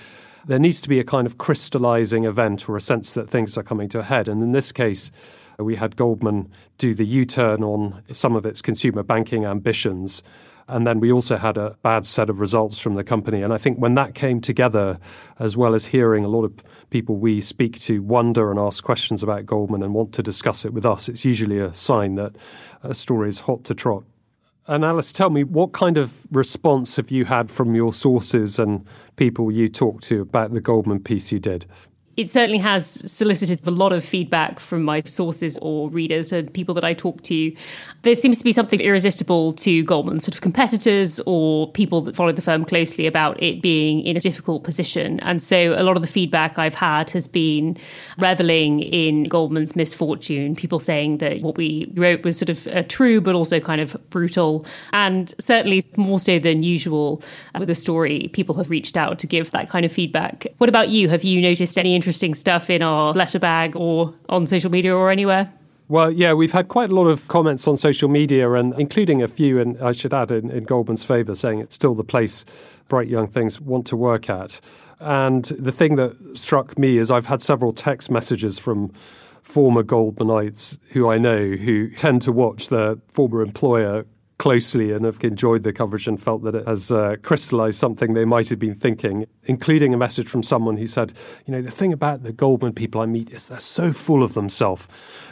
there 0.46 0.58
needs 0.58 0.80
to 0.82 0.88
be 0.88 0.98
a 0.98 1.04
kind 1.04 1.26
of 1.26 1.38
crystallizing 1.38 2.24
event 2.24 2.68
or 2.68 2.76
a 2.76 2.80
sense 2.80 3.14
that 3.14 3.30
things 3.30 3.56
are 3.56 3.62
coming 3.62 3.88
to 3.90 4.00
a 4.00 4.02
head. 4.02 4.28
And 4.28 4.42
in 4.42 4.52
this 4.52 4.72
case, 4.72 5.10
we 5.58 5.76
had 5.76 5.96
Goldman 5.96 6.50
do 6.78 6.94
the 6.94 7.04
U 7.04 7.24
turn 7.24 7.62
on 7.62 8.02
some 8.10 8.36
of 8.36 8.44
its 8.44 8.60
consumer 8.60 9.02
banking 9.02 9.44
ambitions. 9.44 10.22
And 10.66 10.86
then 10.86 10.98
we 10.98 11.12
also 11.12 11.36
had 11.36 11.58
a 11.58 11.76
bad 11.82 12.06
set 12.06 12.30
of 12.30 12.40
results 12.40 12.78
from 12.78 12.94
the 12.94 13.04
company. 13.04 13.42
And 13.42 13.52
I 13.52 13.58
think 13.58 13.78
when 13.78 13.94
that 13.94 14.14
came 14.14 14.40
together, 14.40 14.98
as 15.38 15.56
well 15.56 15.74
as 15.74 15.86
hearing 15.86 16.24
a 16.24 16.28
lot 16.28 16.44
of 16.44 16.54
people 16.90 17.16
we 17.16 17.40
speak 17.40 17.78
to 17.80 18.02
wonder 18.02 18.50
and 18.50 18.58
ask 18.58 18.82
questions 18.82 19.22
about 19.22 19.44
Goldman 19.44 19.82
and 19.82 19.94
want 19.94 20.12
to 20.14 20.22
discuss 20.22 20.64
it 20.64 20.72
with 20.72 20.86
us, 20.86 21.08
it's 21.08 21.24
usually 21.24 21.58
a 21.58 21.74
sign 21.74 22.14
that 22.14 22.36
a 22.82 22.94
story 22.94 23.28
is 23.28 23.40
hot 23.40 23.64
to 23.64 23.74
trot. 23.74 24.04
And 24.66 24.82
Alice, 24.84 25.12
tell 25.12 25.28
me, 25.28 25.44
what 25.44 25.72
kind 25.72 25.98
of 25.98 26.26
response 26.30 26.96
have 26.96 27.10
you 27.10 27.26
had 27.26 27.50
from 27.50 27.74
your 27.74 27.92
sources 27.92 28.58
and 28.58 28.86
people 29.16 29.52
you 29.52 29.68
talked 29.68 30.04
to 30.04 30.22
about 30.22 30.52
the 30.52 30.60
Goldman 30.60 31.00
piece 31.00 31.30
you 31.30 31.38
did? 31.38 31.66
It 32.16 32.30
certainly 32.30 32.58
has 32.58 32.86
solicited 32.86 33.66
a 33.66 33.70
lot 33.70 33.92
of 33.92 34.04
feedback 34.04 34.60
from 34.60 34.82
my 34.82 35.00
sources 35.00 35.58
or 35.60 35.90
readers 35.90 36.32
and 36.32 36.52
people 36.52 36.74
that 36.74 36.84
I 36.84 36.94
talk 36.94 37.22
to. 37.22 37.54
There 38.02 38.14
seems 38.14 38.38
to 38.38 38.44
be 38.44 38.52
something 38.52 38.80
irresistible 38.80 39.52
to 39.52 39.82
Goldman, 39.82 40.20
sort 40.20 40.34
of 40.34 40.40
competitors 40.40 41.20
or 41.26 41.70
people 41.72 42.00
that 42.02 42.14
follow 42.14 42.32
the 42.32 42.42
firm 42.42 42.64
closely 42.64 43.06
about 43.06 43.42
it 43.42 43.62
being 43.62 44.00
in 44.02 44.16
a 44.16 44.20
difficult 44.20 44.62
position. 44.62 45.18
And 45.20 45.42
so 45.42 45.74
a 45.76 45.82
lot 45.82 45.96
of 45.96 46.02
the 46.02 46.08
feedback 46.08 46.58
I've 46.58 46.74
had 46.74 47.10
has 47.10 47.26
been 47.26 47.76
reveling 48.18 48.80
in 48.80 49.24
Goldman's 49.24 49.74
misfortune, 49.74 50.54
people 50.54 50.78
saying 50.78 51.18
that 51.18 51.40
what 51.40 51.56
we 51.56 51.90
wrote 51.94 52.24
was 52.24 52.38
sort 52.38 52.50
of 52.50 52.68
uh, 52.68 52.82
true, 52.84 53.20
but 53.20 53.34
also 53.34 53.58
kind 53.58 53.80
of 53.80 53.96
brutal. 54.10 54.64
And 54.92 55.34
certainly 55.40 55.84
more 55.96 56.20
so 56.20 56.38
than 56.38 56.62
usual 56.62 57.22
with 57.58 57.68
the 57.68 57.74
story, 57.74 58.30
people 58.32 58.54
have 58.56 58.70
reached 58.70 58.96
out 58.96 59.18
to 59.18 59.26
give 59.26 59.50
that 59.50 59.68
kind 59.68 59.84
of 59.84 59.92
feedback. 59.92 60.46
What 60.58 60.68
about 60.68 60.90
you? 60.90 61.08
Have 61.08 61.24
you 61.24 61.40
noticed 61.40 61.76
any 61.76 61.94
interesting 62.04 62.34
stuff 62.34 62.68
in 62.68 62.82
our 62.82 63.14
letter 63.14 63.38
bag 63.38 63.74
or 63.74 64.12
on 64.28 64.46
social 64.46 64.70
media 64.70 64.94
or 64.94 65.10
anywhere? 65.10 65.50
Well, 65.88 66.10
yeah, 66.10 66.34
we've 66.34 66.52
had 66.52 66.68
quite 66.68 66.90
a 66.90 66.94
lot 66.94 67.06
of 67.06 67.28
comments 67.28 67.66
on 67.66 67.78
social 67.78 68.10
media, 68.10 68.52
and 68.52 68.78
including 68.78 69.22
a 69.22 69.28
few, 69.28 69.58
and 69.58 69.80
I 69.82 69.92
should 69.92 70.12
add, 70.12 70.30
in, 70.30 70.50
in 70.50 70.64
Goldman's 70.64 71.02
favour, 71.02 71.34
saying 71.34 71.60
it's 71.60 71.74
still 71.74 71.94
the 71.94 72.04
place 72.04 72.44
bright 72.88 73.08
young 73.08 73.26
things 73.26 73.58
want 73.58 73.86
to 73.86 73.96
work 73.96 74.28
at. 74.28 74.60
And 75.00 75.44
the 75.58 75.72
thing 75.72 75.94
that 75.94 76.14
struck 76.34 76.78
me 76.78 76.98
is 76.98 77.10
I've 77.10 77.26
had 77.26 77.40
several 77.40 77.72
text 77.72 78.10
messages 78.10 78.58
from 78.58 78.92
former 79.40 79.82
Goldmanites 79.82 80.78
who 80.90 81.10
I 81.10 81.16
know 81.16 81.52
who 81.52 81.88
tend 81.90 82.20
to 82.22 82.32
watch 82.32 82.68
their 82.68 82.96
former 83.08 83.40
employer 83.40 84.04
closely 84.38 84.92
and 84.92 85.04
have 85.04 85.22
enjoyed 85.22 85.62
the 85.62 85.72
coverage 85.72 86.08
and 86.08 86.20
felt 86.20 86.42
that 86.42 86.54
it 86.54 86.66
has 86.66 86.90
uh, 86.90 87.16
crystallized 87.22 87.78
something 87.78 88.14
they 88.14 88.24
might 88.24 88.48
have 88.48 88.58
been 88.58 88.74
thinking, 88.74 89.26
including 89.44 89.94
a 89.94 89.96
message 89.96 90.28
from 90.28 90.42
someone 90.42 90.76
who 90.76 90.86
said, 90.86 91.12
You 91.46 91.52
know, 91.52 91.62
the 91.62 91.70
thing 91.70 91.92
about 91.92 92.22
the 92.22 92.32
Goldman 92.32 92.74
people 92.74 93.00
I 93.00 93.06
meet 93.06 93.30
is 93.30 93.48
they're 93.48 93.60
so 93.60 93.92
full 93.92 94.22
of 94.22 94.34
themselves. 94.34 94.88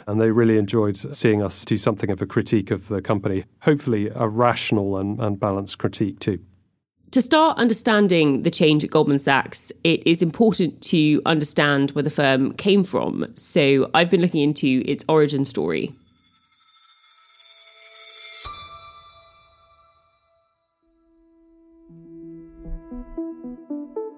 And 0.07 0.19
they 0.19 0.31
really 0.31 0.57
enjoyed 0.57 0.97
seeing 0.97 1.41
us 1.41 1.63
do 1.65 1.77
something 1.77 2.09
of 2.09 2.21
a 2.21 2.25
critique 2.25 2.71
of 2.71 2.87
the 2.87 3.01
company, 3.01 3.45
hopefully 3.61 4.09
a 4.13 4.27
rational 4.27 4.97
and, 4.97 5.19
and 5.19 5.39
balanced 5.39 5.79
critique 5.79 6.19
too. 6.19 6.39
To 7.11 7.21
start 7.21 7.59
understanding 7.59 8.41
the 8.41 8.49
change 8.49 8.83
at 8.83 8.89
Goldman 8.89 9.19
Sachs, 9.19 9.71
it 9.83 10.05
is 10.07 10.23
important 10.23 10.81
to 10.85 11.21
understand 11.27 11.91
where 11.91 12.01
the 12.01 12.09
firm 12.09 12.53
came 12.53 12.83
from. 12.83 13.31
So 13.35 13.91
I've 13.93 14.09
been 14.09 14.19
looking 14.19 14.41
into 14.41 14.81
its 14.87 15.05
origin 15.07 15.45
story. 15.45 15.93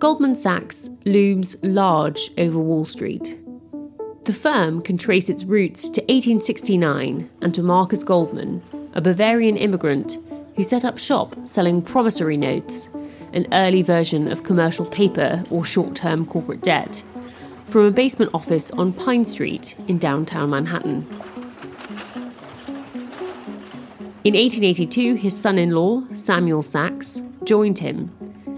Goldman 0.05 0.35
Sachs 0.35 0.91
looms 1.05 1.57
large 1.63 2.29
over 2.37 2.59
Wall 2.59 2.85
Street. 2.85 3.39
The 4.25 4.33
firm 4.33 4.83
can 4.83 4.99
trace 4.99 5.29
its 5.29 5.43
roots 5.43 5.89
to 5.89 6.01
1869 6.01 7.27
and 7.41 7.55
to 7.55 7.63
Marcus 7.63 8.03
Goldman, 8.03 8.61
a 8.93 9.01
Bavarian 9.01 9.57
immigrant 9.57 10.19
who 10.55 10.61
set 10.61 10.85
up 10.85 10.99
shop 10.99 11.35
selling 11.43 11.81
promissory 11.81 12.37
notes, 12.37 12.87
an 13.33 13.47
early 13.51 13.81
version 13.81 14.31
of 14.31 14.43
commercial 14.43 14.85
paper 14.85 15.43
or 15.49 15.65
short 15.65 15.95
term 15.95 16.27
corporate 16.27 16.61
debt, 16.61 17.03
from 17.65 17.85
a 17.85 17.89
basement 17.89 18.29
office 18.31 18.69
on 18.69 18.93
Pine 18.93 19.25
Street 19.25 19.75
in 19.87 19.97
downtown 19.97 20.51
Manhattan. 20.51 20.97
In 24.23 24.35
1882, 24.35 25.15
his 25.15 25.35
son 25.35 25.57
in 25.57 25.71
law, 25.71 26.03
Samuel 26.13 26.61
Sachs, 26.61 27.23
joined 27.43 27.79
him 27.79 28.11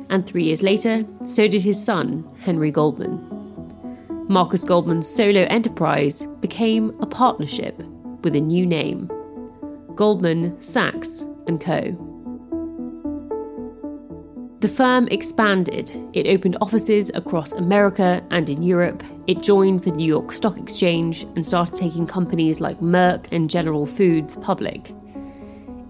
and 0.10 0.26
three 0.26 0.44
years 0.44 0.62
later, 0.62 1.06
so 1.26 1.48
did 1.48 1.62
his 1.62 1.84
son, 1.84 2.28
Henry 2.40 2.72
Goldman. 2.72 3.38
Marcus 4.30 4.66
Goldman's 4.66 5.08
solo 5.08 5.42
enterprise 5.44 6.26
became 6.42 6.90
a 7.02 7.06
partnership 7.06 7.78
with 8.24 8.36
a 8.36 8.42
new 8.42 8.66
name 8.66 9.10
Goldman, 9.96 10.60
Sachs 10.62 11.22
and 11.48 11.60
Co. 11.60 11.96
The 14.60 14.68
firm 14.68 15.08
expanded. 15.10 15.96
It 16.14 16.28
opened 16.28 16.58
offices 16.62 17.12
across 17.14 17.54
America 17.54 18.24
and 18.32 18.50
in 18.50 18.64
Europe. 18.64 19.04
It 19.28 19.42
joined 19.44 19.82
the 19.82 19.92
New 19.92 20.08
York 20.08 20.32
Stock 20.32 20.58
Exchange 20.58 21.24
and 21.36 21.46
started 21.46 21.76
taking 21.76 22.08
companies 22.08 22.60
like 22.60 22.80
Merck 22.80 23.28
and 23.32 23.50
General 23.50 23.86
Foods 23.86 24.36
public. 24.36 24.90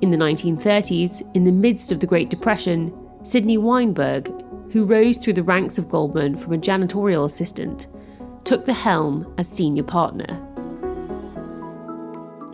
In 0.02 0.12
the 0.12 0.18
1930s, 0.18 1.24
in 1.34 1.46
the 1.46 1.52
midst 1.52 1.94
of 1.94 2.02
the 2.02 2.08
Great 2.08 2.30
Depression, 2.30 2.94
Sidney 3.28 3.58
Weinberg, 3.58 4.32
who 4.72 4.86
rose 4.86 5.18
through 5.18 5.34
the 5.34 5.44
ranks 5.44 5.78
of 5.78 5.90
Goldman 5.90 6.38
from 6.38 6.54
a 6.54 6.58
janitorial 6.58 7.26
assistant, 7.26 7.88
took 8.46 8.64
the 8.64 8.72
helm 8.72 9.34
as 9.38 9.50
senior 9.50 9.84
partner. 9.84 10.42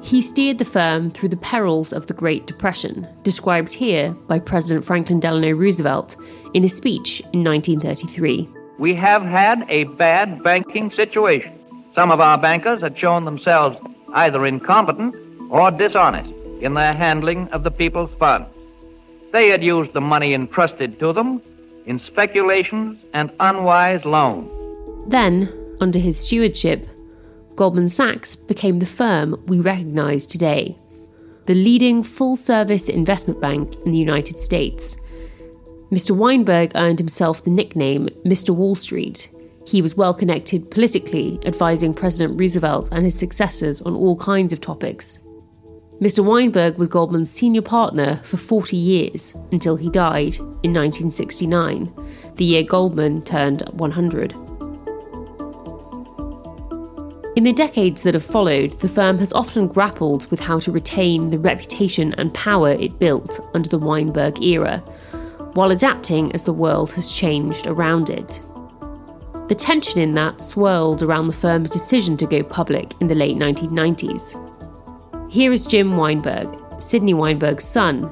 He 0.01 0.19
steered 0.19 0.57
the 0.57 0.65
firm 0.65 1.11
through 1.11 1.29
the 1.29 1.37
perils 1.37 1.93
of 1.93 2.07
the 2.07 2.15
Great 2.15 2.47
Depression, 2.47 3.07
described 3.21 3.71
here 3.71 4.13
by 4.27 4.39
President 4.39 4.83
Franklin 4.83 5.19
Delano 5.19 5.51
Roosevelt 5.51 6.17
in 6.55 6.63
a 6.63 6.69
speech 6.69 7.19
in 7.33 7.43
1933. 7.43 8.49
We 8.79 8.95
have 8.95 9.21
had 9.21 9.67
a 9.69 9.83
bad 9.83 10.41
banking 10.41 10.89
situation. 10.89 11.59
Some 11.93 12.09
of 12.09 12.19
our 12.19 12.39
bankers 12.39 12.81
had 12.81 12.97
shown 12.97 13.25
themselves 13.25 13.77
either 14.13 14.47
incompetent 14.47 15.15
or 15.51 15.69
dishonest 15.69 16.33
in 16.61 16.73
their 16.73 16.95
handling 16.95 17.47
of 17.49 17.63
the 17.63 17.69
people's 17.69 18.15
funds. 18.15 18.47
They 19.33 19.49
had 19.49 19.63
used 19.63 19.93
the 19.93 20.01
money 20.01 20.35
entrusted 20.35 20.99
to 20.99 21.11
them 21.11 21.41
in 21.87 21.97
speculations 21.97 22.99
and 23.13 23.31
unwise 23.39 24.05
loans. 24.05 24.47
Then, 25.09 25.51
under 25.81 25.97
his 25.97 26.19
stewardship, 26.19 26.87
Goldman 27.55 27.87
Sachs 27.87 28.35
became 28.35 28.77
the 28.77 28.85
firm 28.85 29.43
we 29.47 29.59
recognise 29.59 30.27
today, 30.27 30.77
the 31.47 31.55
leading 31.55 32.03
full 32.03 32.35
service 32.35 32.87
investment 32.87 33.41
bank 33.41 33.75
in 33.85 33.91
the 33.91 33.97
United 33.97 34.37
States. 34.37 34.97
Mr. 35.91 36.11
Weinberg 36.11 36.71
earned 36.75 36.99
himself 36.99 37.43
the 37.43 37.49
nickname 37.49 38.09
Mr. 38.23 38.51
Wall 38.51 38.75
Street. 38.75 39.31
He 39.65 39.81
was 39.81 39.97
well 39.97 40.13
connected 40.13 40.69
politically, 40.69 41.39
advising 41.43 41.95
President 41.95 42.39
Roosevelt 42.39 42.89
and 42.91 43.03
his 43.03 43.17
successors 43.17 43.81
on 43.81 43.95
all 43.95 44.15
kinds 44.15 44.53
of 44.53 44.61
topics, 44.61 45.19
Mr. 46.01 46.23
Weinberg 46.23 46.77
was 46.77 46.87
Goldman's 46.89 47.29
senior 47.29 47.61
partner 47.61 48.19
for 48.23 48.37
40 48.37 48.75
years 48.75 49.35
until 49.51 49.75
he 49.75 49.89
died 49.89 50.35
in 50.63 50.73
1969, 50.73 51.93
the 52.35 52.45
year 52.45 52.63
Goldman 52.63 53.21
turned 53.21 53.61
100. 53.73 54.33
In 57.35 57.45
the 57.45 57.53
decades 57.53 58.01
that 58.03 58.13
have 58.15 58.23
followed, 58.23 58.73
the 58.79 58.87
firm 58.87 59.17
has 59.17 59.33
often 59.33 59.67
grappled 59.67 60.29
with 60.29 60.39
how 60.39 60.59
to 60.59 60.71
retain 60.71 61.29
the 61.29 61.39
reputation 61.39 62.13
and 62.15 62.33
power 62.33 62.71
it 62.71 62.99
built 62.99 63.39
under 63.53 63.69
the 63.69 63.79
Weinberg 63.79 64.41
era, 64.41 64.79
while 65.53 65.71
adapting 65.71 66.31
as 66.33 66.43
the 66.43 66.53
world 66.53 66.91
has 66.91 67.11
changed 67.11 67.67
around 67.67 68.09
it. 68.09 68.41
The 69.47 69.55
tension 69.55 69.99
in 69.99 70.13
that 70.15 70.41
swirled 70.41 71.03
around 71.03 71.27
the 71.27 71.33
firm's 71.33 71.71
decision 71.71 72.17
to 72.17 72.27
go 72.27 72.43
public 72.43 72.93
in 72.99 73.07
the 73.07 73.15
late 73.15 73.37
1990s. 73.37 74.52
Here 75.33 75.51
is 75.51 75.65
Jim 75.65 75.97
Weinberg, 75.97 76.47
Sidney 76.79 77.15
Weinberg's 77.15 77.65
son, 77.65 78.03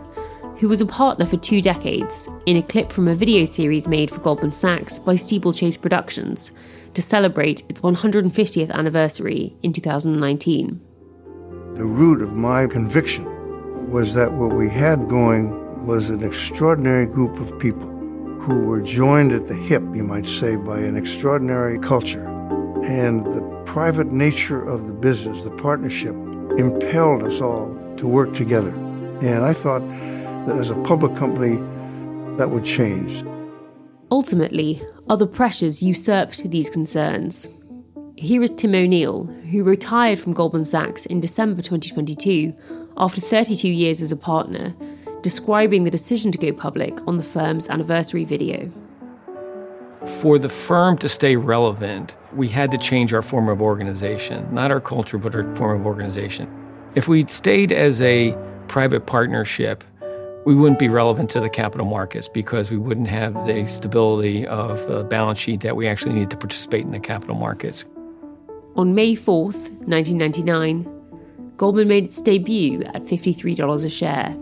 who 0.58 0.68
was 0.68 0.82
a 0.82 0.88
partner 0.88 1.24
for 1.24 1.38
two 1.38 1.62
decades, 1.62 2.28
in 2.48 2.58
a 2.58 2.64
clip 2.64 2.92
from 2.92 3.08
a 3.08 3.14
video 3.14 3.46
series 3.46 3.88
made 3.88 4.10
for 4.10 4.22
Goldman 4.22 4.52
Sachs 4.52 4.98
by 4.98 5.18
Steeplechase 5.18 5.78
Productions 5.78 6.52
to 6.96 7.02
celebrate 7.04 7.62
its 7.70 7.82
150th 7.82 8.72
anniversary 8.72 9.56
in 9.62 9.72
2019. 9.72 10.82
The 11.76 11.86
root 11.86 12.24
of 12.24 12.34
my 12.34 12.66
conviction 12.66 13.92
was 13.92 14.16
that 14.16 14.34
what 14.34 14.54
we 14.56 14.68
had 14.68 15.08
going 15.08 15.86
was 15.86 16.10
an 16.10 16.24
extraordinary 16.24 17.06
group 17.06 17.40
of 17.40 17.60
people 17.60 17.88
who 18.40 18.62
were 18.62 18.82
joined 18.82 19.32
at 19.32 19.46
the 19.46 19.54
hip, 19.54 19.84
you 19.94 20.04
might 20.04 20.26
say, 20.26 20.56
by 20.56 20.80
an 20.80 20.98
extraordinary 20.98 21.78
culture. 21.78 22.26
And 22.82 23.24
the 23.28 23.62
private 23.64 24.08
nature 24.08 24.68
of 24.68 24.88
the 24.88 24.94
business, 24.94 25.44
the 25.44 25.52
partnership, 25.52 26.16
impelled 26.58 27.24
us 27.24 27.42
all 27.42 27.76
to 27.98 28.08
work 28.08 28.34
together. 28.34 28.72
And 29.22 29.44
I 29.44 29.54
thought 29.54 29.82
that 30.48 30.58
as 30.58 30.70
a 30.70 30.76
public 30.84 31.16
company, 31.16 31.58
that 32.38 32.50
would 32.50 32.66
change. 32.66 33.24
Ultimately, 34.10 34.82
other 35.10 35.26
pressures 35.26 35.82
usurped 35.82 36.50
these 36.50 36.70
concerns. 36.70 37.48
Here 38.18 38.44
is 38.44 38.54
Tim 38.54 38.76
O'Neill, 38.76 39.26
who 39.52 39.64
retired 39.64 40.20
from 40.20 40.34
Goldman 40.34 40.66
Sachs 40.66 41.06
in 41.06 41.20
December 41.20 41.62
2022 41.62 42.54
after 42.98 43.22
32 43.22 43.68
years 43.68 44.02
as 44.02 44.12
a 44.12 44.18
partner, 44.18 44.76
describing 45.22 45.84
the 45.84 45.92
decision 45.92 46.32
to 46.32 46.38
go 46.38 46.52
public 46.52 47.00
on 47.08 47.18
the 47.18 47.24
firm's 47.24 47.70
anniversary 47.70 48.26
video. 48.26 48.72
For 50.06 50.40
the 50.40 50.50
firm 50.50 50.98
to 50.98 51.08
stay 51.08 51.36
relevant, 51.36 52.16
we 52.34 52.48
had 52.48 52.72
to 52.72 52.78
change 52.78 53.14
our 53.14 53.22
form 53.22 53.48
of 53.50 53.62
organization, 53.62 54.52
not 54.52 54.72
our 54.72 54.82
culture, 54.82 55.20
but 55.20 55.36
our 55.36 55.56
form 55.56 55.80
of 55.80 55.86
organization. 55.86 56.50
If 56.96 57.08
we'd 57.08 57.30
stayed 57.30 57.72
as 57.72 58.02
a 58.02 58.36
private 58.68 59.06
partnership, 59.06 59.84
we 60.44 60.56
wouldn't 60.56 60.80
be 60.80 60.90
relevant 60.90 61.30
to 61.32 61.40
the 61.40 61.50
capital 61.50 61.86
markets 61.86 62.28
because 62.28 62.72
we 62.72 62.78
wouldn't 62.78 63.10
have 63.10 63.34
the 63.46 63.68
stability 63.68 64.48
of 64.48 64.80
a 64.90 65.04
balance 65.04 65.38
sheet 65.38 65.62
that 65.62 65.76
we 65.76 65.88
actually 65.88 66.14
need 66.14 66.32
to 66.32 66.38
participate 66.38 66.82
in 66.82 66.92
the 66.92 67.00
capital 67.00 67.36
markets. 67.36 67.86
On 68.76 68.96
May 68.96 69.14
4th, 69.14 69.70
1999, 69.86 70.90
Goldman 71.58 71.88
made 71.88 72.06
its 72.06 72.20
debut 72.22 72.82
at 72.96 73.04
$53 73.04 73.86
a 73.86 73.90
share. 73.90 74.36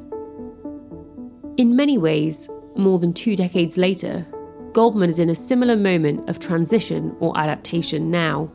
In 1.58 1.76
many 1.76 1.98
ways, 1.98 2.50
more 2.78 2.98
than 2.98 3.12
two 3.12 3.36
decades 3.36 3.78
later, 3.78 4.26
Goldman 4.74 5.10
is 5.10 5.20
in 5.20 5.30
a 5.30 5.36
similar 5.36 5.76
moment 5.76 6.30
of 6.30 6.40
transition 6.40 7.16
or 7.20 7.38
adaptation 7.38 8.12
now. 8.12 8.50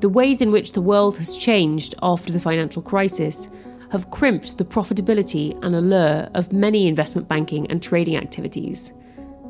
The 0.00 0.08
ways 0.08 0.42
in 0.42 0.50
which 0.50 0.72
the 0.72 0.80
world 0.80 1.16
has 1.18 1.36
changed 1.36 1.94
after 2.02 2.32
the 2.32 2.40
financial 2.40 2.82
crisis 2.82 3.48
have 3.90 4.10
crimped 4.10 4.58
the 4.58 4.64
profitability 4.64 5.56
and 5.64 5.74
allure 5.74 6.28
of 6.34 6.52
many 6.52 6.88
investment 6.88 7.28
banking 7.28 7.70
and 7.70 7.80
trading 7.80 8.16
activities, 8.16 8.92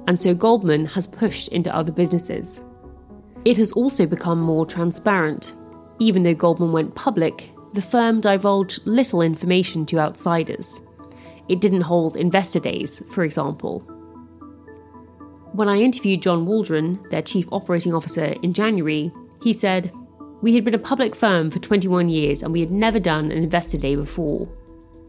and 0.06 0.18
so 0.18 0.34
Goldman 0.34 0.86
has 0.86 1.06
pushed 1.06 1.48
into 1.48 1.74
other 1.74 1.90
businesses. 1.90 2.62
It 3.44 3.56
has 3.56 3.72
also 3.72 4.06
become 4.06 4.40
more 4.40 4.66
transparent. 4.66 5.54
Even 5.98 6.22
though 6.22 6.34
Goldman 6.34 6.72
went 6.72 6.94
public, 6.94 7.50
the 7.72 7.80
firm 7.80 8.20
divulged 8.20 8.86
little 8.86 9.22
information 9.22 9.86
to 9.86 9.98
outsiders. 9.98 10.80
It 11.48 11.60
didn't 11.60 11.82
hold 11.82 12.16
investor 12.16 12.60
days, 12.60 13.02
for 13.10 13.24
example. 13.24 13.86
When 15.56 15.70
I 15.70 15.78
interviewed 15.78 16.20
John 16.20 16.44
Waldron, 16.44 17.02
their 17.08 17.22
chief 17.22 17.48
operating 17.50 17.94
officer, 17.94 18.34
in 18.42 18.52
January, 18.52 19.10
he 19.42 19.54
said, 19.54 19.90
We 20.42 20.54
had 20.54 20.66
been 20.66 20.74
a 20.74 20.78
public 20.78 21.16
firm 21.16 21.50
for 21.50 21.58
21 21.58 22.10
years 22.10 22.42
and 22.42 22.52
we 22.52 22.60
had 22.60 22.70
never 22.70 23.00
done 23.00 23.32
an 23.32 23.42
investor 23.42 23.78
day 23.78 23.96
before. 23.96 24.46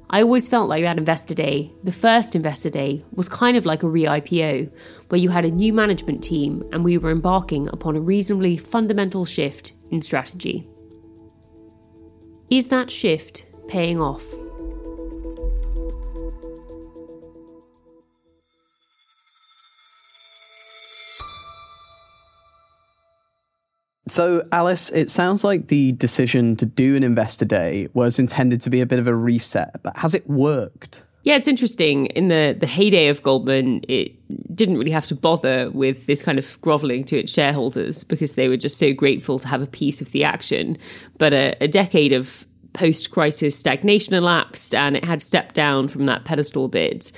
I 0.10 0.22
always 0.22 0.48
felt 0.48 0.70
like 0.70 0.84
that 0.84 0.98
investor 0.98 1.34
day, 1.34 1.74
the 1.84 1.92
first 1.92 2.34
investor 2.34 2.70
day, 2.70 3.04
was 3.12 3.28
kind 3.28 3.58
of 3.58 3.66
like 3.66 3.84
a 3.84 3.90
re 3.90 4.06
IPO, 4.06 4.72
where 5.10 5.20
you 5.20 5.28
had 5.28 5.44
a 5.44 5.52
new 5.52 5.74
management 5.74 6.24
team 6.24 6.64
and 6.72 6.82
we 6.82 6.98
were 6.98 7.12
embarking 7.12 7.68
upon 7.74 7.98
a 7.98 8.00
reasonably 8.00 8.56
fundamental 8.56 9.26
shift 9.26 9.74
in 9.92 10.02
strategy. 10.02 10.66
Is 12.50 12.70
that 12.70 12.90
shift 12.90 13.48
paying 13.68 14.00
off? 14.00 14.24
So, 24.10 24.48
Alice, 24.52 24.90
it 24.92 25.10
sounds 25.10 25.44
like 25.44 25.68
the 25.68 25.92
decision 25.94 26.56
to 26.58 26.66
do 26.66 26.96
an 26.96 27.04
investor 27.04 27.46
day 27.46 27.90
was 27.94 28.20
intended 28.20 28.62
to 28.62 28.70
be 28.70 28.82
a 28.82 28.86
bit 28.86 29.00
of 29.00 29.08
a 29.08 29.16
reset, 29.16 29.82
but 29.84 29.98
has 29.98 30.14
it 30.14 30.30
worked? 30.30 31.04
Yeah, 31.24 31.36
it's 31.36 31.48
interesting. 31.48 32.06
In 32.08 32.30
the, 32.30 32.56
the 32.58 32.68
heyday 32.68 33.10
of 33.10 33.22
Goldman, 33.22 33.82
it 33.90 34.14
didn't 34.56 34.78
really 34.78 34.92
have 34.92 35.08
to 35.08 35.16
bother 35.16 35.70
with 35.72 36.06
this 36.06 36.24
kind 36.24 36.40
of 36.40 36.62
groveling 36.62 37.04
to 37.04 37.20
its 37.20 37.34
shareholders 37.34 38.06
because 38.06 38.36
they 38.36 38.48
were 38.48 38.56
just 38.56 38.78
so 38.78 38.94
grateful 38.94 39.38
to 39.40 39.48
have 39.50 39.62
a 39.62 39.68
piece 39.68 40.00
of 40.00 40.14
the 40.14 40.24
action. 40.24 40.78
But 41.18 41.34
a, 41.34 41.58
a 41.60 41.68
decade 41.68 42.14
of 42.14 42.46
post 42.74 43.12
crisis 43.12 43.58
stagnation 43.58 44.14
elapsed 44.14 44.76
and 44.76 44.96
it 44.96 45.06
had 45.06 45.22
stepped 45.22 45.56
down 45.56 45.88
from 45.88 46.06
that 46.06 46.26
pedestal 46.26 46.66
a 46.66 46.70
bit. 46.70 47.12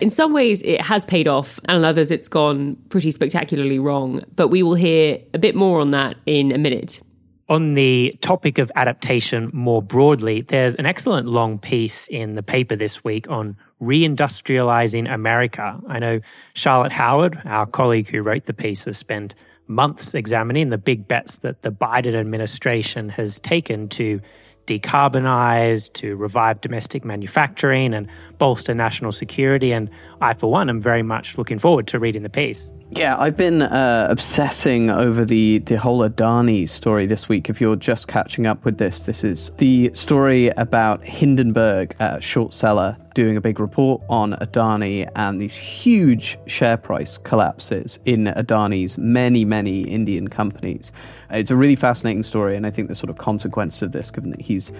In 0.00 0.10
some 0.10 0.32
ways, 0.32 0.62
it 0.62 0.80
has 0.82 1.04
paid 1.04 1.28
off, 1.28 1.58
and 1.66 1.78
in 1.78 1.84
others, 1.84 2.10
it's 2.10 2.28
gone 2.28 2.76
pretty 2.88 3.10
spectacularly 3.10 3.78
wrong. 3.78 4.22
But 4.36 4.48
we 4.48 4.62
will 4.62 4.74
hear 4.74 5.18
a 5.34 5.38
bit 5.38 5.54
more 5.54 5.80
on 5.80 5.90
that 5.92 6.16
in 6.26 6.52
a 6.52 6.58
minute. 6.58 7.00
On 7.48 7.72
the 7.72 8.14
topic 8.20 8.58
of 8.58 8.70
adaptation 8.76 9.50
more 9.54 9.80
broadly, 9.80 10.42
there's 10.42 10.74
an 10.74 10.84
excellent 10.84 11.28
long 11.28 11.58
piece 11.58 12.06
in 12.08 12.34
the 12.34 12.42
paper 12.42 12.76
this 12.76 13.02
week 13.02 13.28
on 13.30 13.56
reindustrializing 13.80 15.10
America. 15.10 15.80
I 15.88 15.98
know 15.98 16.20
Charlotte 16.52 16.92
Howard, 16.92 17.40
our 17.46 17.64
colleague 17.64 18.10
who 18.10 18.20
wrote 18.20 18.44
the 18.44 18.52
piece, 18.52 18.84
has 18.84 18.98
spent 18.98 19.34
months 19.66 20.12
examining 20.12 20.68
the 20.68 20.78
big 20.78 21.08
bets 21.08 21.38
that 21.38 21.62
the 21.62 21.70
Biden 21.72 22.14
administration 22.14 23.08
has 23.08 23.38
taken 23.38 23.88
to 23.90 24.20
decarbonize, 24.68 25.92
to 25.94 26.14
revive 26.16 26.60
domestic 26.60 27.04
manufacturing 27.04 27.94
and 27.94 28.06
bolster 28.38 28.74
national 28.74 29.12
security. 29.12 29.72
And 29.72 29.90
I, 30.20 30.34
for 30.34 30.50
one, 30.50 30.68
am 30.68 30.80
very 30.80 31.02
much 31.02 31.38
looking 31.38 31.58
forward 31.58 31.86
to 31.88 31.98
reading 31.98 32.22
the 32.22 32.30
piece. 32.30 32.72
Yeah, 32.90 33.16
I've 33.18 33.36
been 33.36 33.60
uh, 33.60 34.06
obsessing 34.08 34.88
over 34.88 35.24
the, 35.26 35.58
the 35.58 35.76
whole 35.76 36.08
Adani 36.08 36.66
story 36.66 37.04
this 37.04 37.28
week. 37.28 37.50
If 37.50 37.60
you're 37.60 37.76
just 37.76 38.08
catching 38.08 38.46
up 38.46 38.64
with 38.64 38.78
this, 38.78 39.02
this 39.02 39.24
is 39.24 39.50
the 39.58 39.90
story 39.92 40.48
about 40.48 41.04
Hindenburg, 41.04 41.94
uh, 42.00 42.18
short 42.18 42.54
seller, 42.54 42.96
doing 43.12 43.36
a 43.36 43.42
big 43.42 43.60
report 43.60 44.00
on 44.08 44.32
Adani 44.34 45.06
and 45.14 45.38
these 45.38 45.54
huge 45.54 46.38
share 46.46 46.78
price 46.78 47.18
collapses 47.18 47.98
in 48.06 48.24
Adani's 48.24 48.96
many, 48.96 49.44
many 49.44 49.82
Indian 49.82 50.28
companies. 50.28 50.90
It's 51.28 51.50
a 51.50 51.56
really 51.56 51.76
fascinating 51.76 52.22
story, 52.22 52.56
and 52.56 52.66
I 52.66 52.70
think 52.70 52.88
the 52.88 52.94
sort 52.94 53.10
of 53.10 53.18
consequences 53.18 53.82
of 53.82 53.92
this, 53.92 54.10
given 54.10 54.30
that 54.30 54.40
he's 54.40 54.72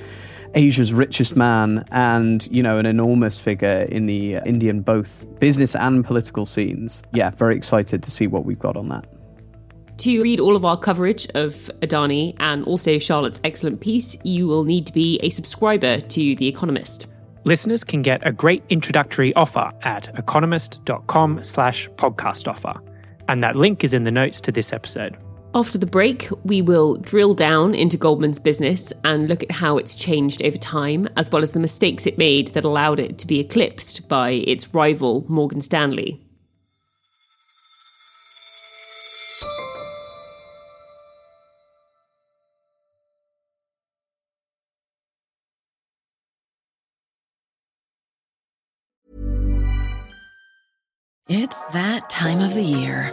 Asia's 0.54 0.92
richest 0.92 1.36
man 1.36 1.84
and, 1.90 2.48
you 2.50 2.62
know, 2.62 2.78
an 2.78 2.86
enormous 2.86 3.38
figure 3.38 3.86
in 3.90 4.06
the 4.06 4.36
uh, 4.36 4.44
Indian 4.44 4.80
both 4.80 5.26
business 5.38 5.74
and 5.74 6.04
political 6.04 6.46
scenes. 6.46 7.02
Yeah, 7.12 7.30
very 7.30 7.56
excited 7.56 8.02
to 8.02 8.10
see 8.10 8.26
what 8.26 8.44
we've 8.44 8.58
got 8.58 8.76
on 8.76 8.88
that. 8.88 9.06
To 9.98 10.22
read 10.22 10.38
all 10.38 10.54
of 10.54 10.64
our 10.64 10.78
coverage 10.78 11.26
of 11.34 11.54
Adani 11.82 12.36
and 12.38 12.64
also 12.64 12.98
Charlotte's 12.98 13.40
excellent 13.42 13.80
piece, 13.80 14.16
you 14.22 14.46
will 14.46 14.62
need 14.62 14.86
to 14.86 14.92
be 14.92 15.18
a 15.24 15.30
subscriber 15.30 16.00
to 16.00 16.36
The 16.36 16.46
Economist. 16.46 17.08
Listeners 17.44 17.82
can 17.82 18.02
get 18.02 18.24
a 18.26 18.30
great 18.30 18.62
introductory 18.68 19.34
offer 19.34 19.70
at 19.82 20.08
economist.com 20.18 21.42
slash 21.42 21.88
podcast 21.96 22.46
offer. 22.46 22.74
And 23.28 23.42
that 23.42 23.56
link 23.56 23.82
is 23.82 23.92
in 23.92 24.04
the 24.04 24.10
notes 24.10 24.40
to 24.42 24.52
this 24.52 24.72
episode. 24.72 25.16
After 25.54 25.78
the 25.78 25.86
break, 25.86 26.28
we 26.44 26.62
will 26.62 26.98
drill 26.98 27.32
down 27.34 27.74
into 27.74 27.96
Goldman's 27.96 28.38
business 28.38 28.92
and 29.02 29.28
look 29.28 29.42
at 29.42 29.50
how 29.50 29.76
it's 29.76 29.96
changed 29.96 30.42
over 30.42 30.58
time, 30.58 31.08
as 31.16 31.32
well 31.32 31.42
as 31.42 31.52
the 31.52 31.58
mistakes 31.58 32.06
it 32.06 32.16
made 32.16 32.48
that 32.48 32.64
allowed 32.64 33.00
it 33.00 33.18
to 33.18 33.26
be 33.26 33.40
eclipsed 33.40 34.08
by 34.08 34.30
its 34.30 34.72
rival, 34.72 35.24
Morgan 35.26 35.60
Stanley. 35.60 36.22
It's 51.26 51.68
that 51.70 52.08
time 52.08 52.40
of 52.40 52.54
the 52.54 52.62
year. 52.62 53.12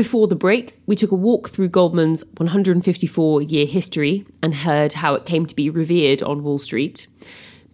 Before 0.00 0.28
the 0.28 0.34
break, 0.34 0.80
we 0.86 0.96
took 0.96 1.12
a 1.12 1.14
walk 1.14 1.50
through 1.50 1.68
Goldman's 1.68 2.24
154 2.38 3.42
year 3.42 3.66
history 3.66 4.24
and 4.42 4.54
heard 4.54 4.94
how 4.94 5.14
it 5.14 5.26
came 5.26 5.44
to 5.44 5.54
be 5.54 5.68
revered 5.68 6.22
on 6.22 6.42
Wall 6.42 6.56
Street. 6.56 7.06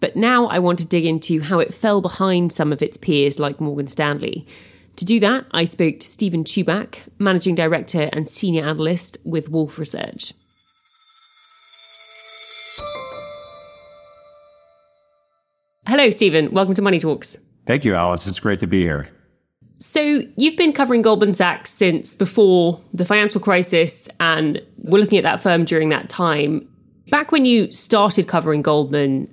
But 0.01 0.17
now 0.17 0.47
I 0.49 0.59
want 0.59 0.81
to 0.81 0.87
dig 0.87 1.05
into 1.07 1.41
how 1.41 1.61
it 1.61 1.73
fell 1.73 2.01
behind 2.01 2.51
some 2.51 2.73
of 2.73 2.83
its 2.83 2.97
peers 2.97 3.39
like 3.39 3.61
Morgan 3.61 3.87
Stanley. 3.87 4.45
To 4.97 5.05
do 5.05 5.21
that, 5.21 5.47
I 5.53 5.67
spoke 5.67 6.01
to 6.01 6.07
Steven 6.09 6.43
Chubak, 6.43 7.03
Managing 7.21 7.55
Director 7.55 8.11
and 8.12 8.29
Senior 8.29 8.67
Analyst 8.67 9.19
with 9.25 9.49
Wolfe 9.49 9.79
Research. 9.79 10.35
Hello, 15.87 16.11
Steven. 16.11 16.51
Welcome 16.51 16.75
to 16.75 16.83
Money 16.83 16.99
Talks. 16.99 17.39
Thank 17.67 17.85
you, 17.85 17.95
Alice. 17.95 18.27
It's 18.27 18.41
great 18.41 18.59
to 18.59 18.67
be 18.67 18.83
here. 18.83 19.15
So, 19.79 20.23
you've 20.37 20.57
been 20.57 20.73
covering 20.73 21.03
Goldman 21.03 21.35
Sachs 21.35 21.71
since 21.71 22.17
before 22.17 22.81
the 22.95 23.05
financial 23.05 23.41
crisis, 23.43 24.09
and 24.21 24.62
we're 24.79 24.99
looking 24.99 25.19
at 25.19 25.25
that 25.25 25.41
firm 25.41 25.67
during 25.67 25.91
that 25.91 26.09
time. 26.09 26.67
Back 27.11 27.31
when 27.31 27.45
you 27.45 27.71
started 27.73 28.27
covering 28.27 28.62
Goldman, 28.62 29.29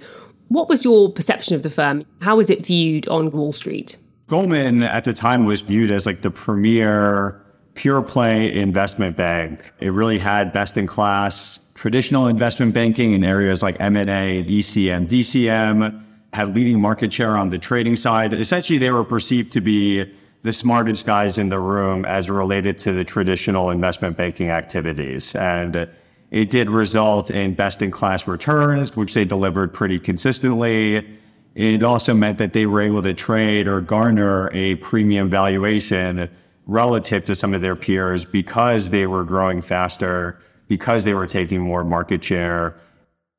what 0.49 0.67
was 0.67 0.83
your 0.83 1.09
perception 1.09 1.55
of 1.55 1.63
the 1.63 1.69
firm? 1.69 2.03
How 2.21 2.35
was 2.35 2.49
it 2.49 2.65
viewed 2.65 3.07
on 3.07 3.31
Wall 3.31 3.53
Street? 3.53 3.97
Goldman 4.27 4.83
at 4.83 5.05
the 5.05 5.13
time 5.13 5.45
was 5.45 5.61
viewed 5.61 5.91
as 5.91 6.05
like 6.05 6.21
the 6.21 6.31
premier 6.31 7.41
pure 7.75 8.01
play 8.01 8.53
investment 8.53 9.15
bank. 9.15 9.73
It 9.79 9.89
really 9.89 10.19
had 10.19 10.51
best 10.51 10.75
in 10.75 10.87
class 10.87 11.59
traditional 11.73 12.27
investment 12.27 12.73
banking 12.73 13.13
in 13.13 13.23
areas 13.23 13.63
like 13.63 13.77
M&A, 13.79 14.43
ECM, 14.43 15.07
DCM, 15.07 16.03
had 16.33 16.55
leading 16.55 16.79
market 16.79 17.11
share 17.11 17.37
on 17.37 17.49
the 17.49 17.57
trading 17.57 17.95
side. 17.95 18.33
Essentially, 18.33 18.77
they 18.77 18.91
were 18.91 19.03
perceived 19.03 19.51
to 19.53 19.61
be 19.61 20.11
the 20.43 20.53
smartest 20.53 21.05
guys 21.05 21.37
in 21.37 21.49
the 21.49 21.59
room 21.59 22.05
as 22.05 22.29
related 22.29 22.77
to 22.77 22.93
the 22.93 23.03
traditional 23.03 23.69
investment 23.71 24.15
banking 24.17 24.49
activities. 24.49 25.35
And 25.35 25.89
it 26.31 26.49
did 26.49 26.69
result 26.69 27.31
in 27.31 27.53
best 27.53 27.81
in 27.81 27.91
class 27.91 28.27
returns, 28.27 28.95
which 28.95 29.13
they 29.13 29.25
delivered 29.25 29.73
pretty 29.73 29.99
consistently. 29.99 31.17
It 31.55 31.83
also 31.83 32.13
meant 32.13 32.39
that 32.39 32.53
they 32.53 32.65
were 32.65 32.81
able 32.81 33.01
to 33.03 33.13
trade 33.13 33.67
or 33.67 33.79
garner 33.79 34.49
a 34.53 34.75
premium 34.75 35.29
valuation 35.29 36.29
relative 36.65 37.23
to 37.25 37.35
some 37.35 37.53
of 37.53 37.61
their 37.61 37.75
peers 37.75 38.25
because 38.25 38.89
they 38.89 39.05
were 39.05 39.23
growing 39.23 39.61
faster, 39.61 40.39
because 40.67 41.03
they 41.03 41.13
were 41.13 41.27
taking 41.27 41.61
more 41.61 41.83
market 41.83 42.23
share. 42.23 42.75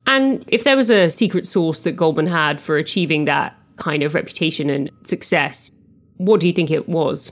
And 0.07 0.43
if 0.47 0.63
there 0.63 0.77
was 0.77 0.89
a 0.89 1.09
secret 1.09 1.45
sauce 1.45 1.81
that 1.81 1.93
Goldman 1.93 2.27
had 2.27 2.61
for 2.61 2.77
achieving 2.77 3.25
that 3.25 3.55
kind 3.75 4.03
of 4.03 4.13
reputation 4.13 4.69
and 4.69 4.89
success, 5.03 5.69
what 6.17 6.39
do 6.39 6.47
you 6.47 6.53
think 6.53 6.71
it 6.71 6.87
was? 6.87 7.31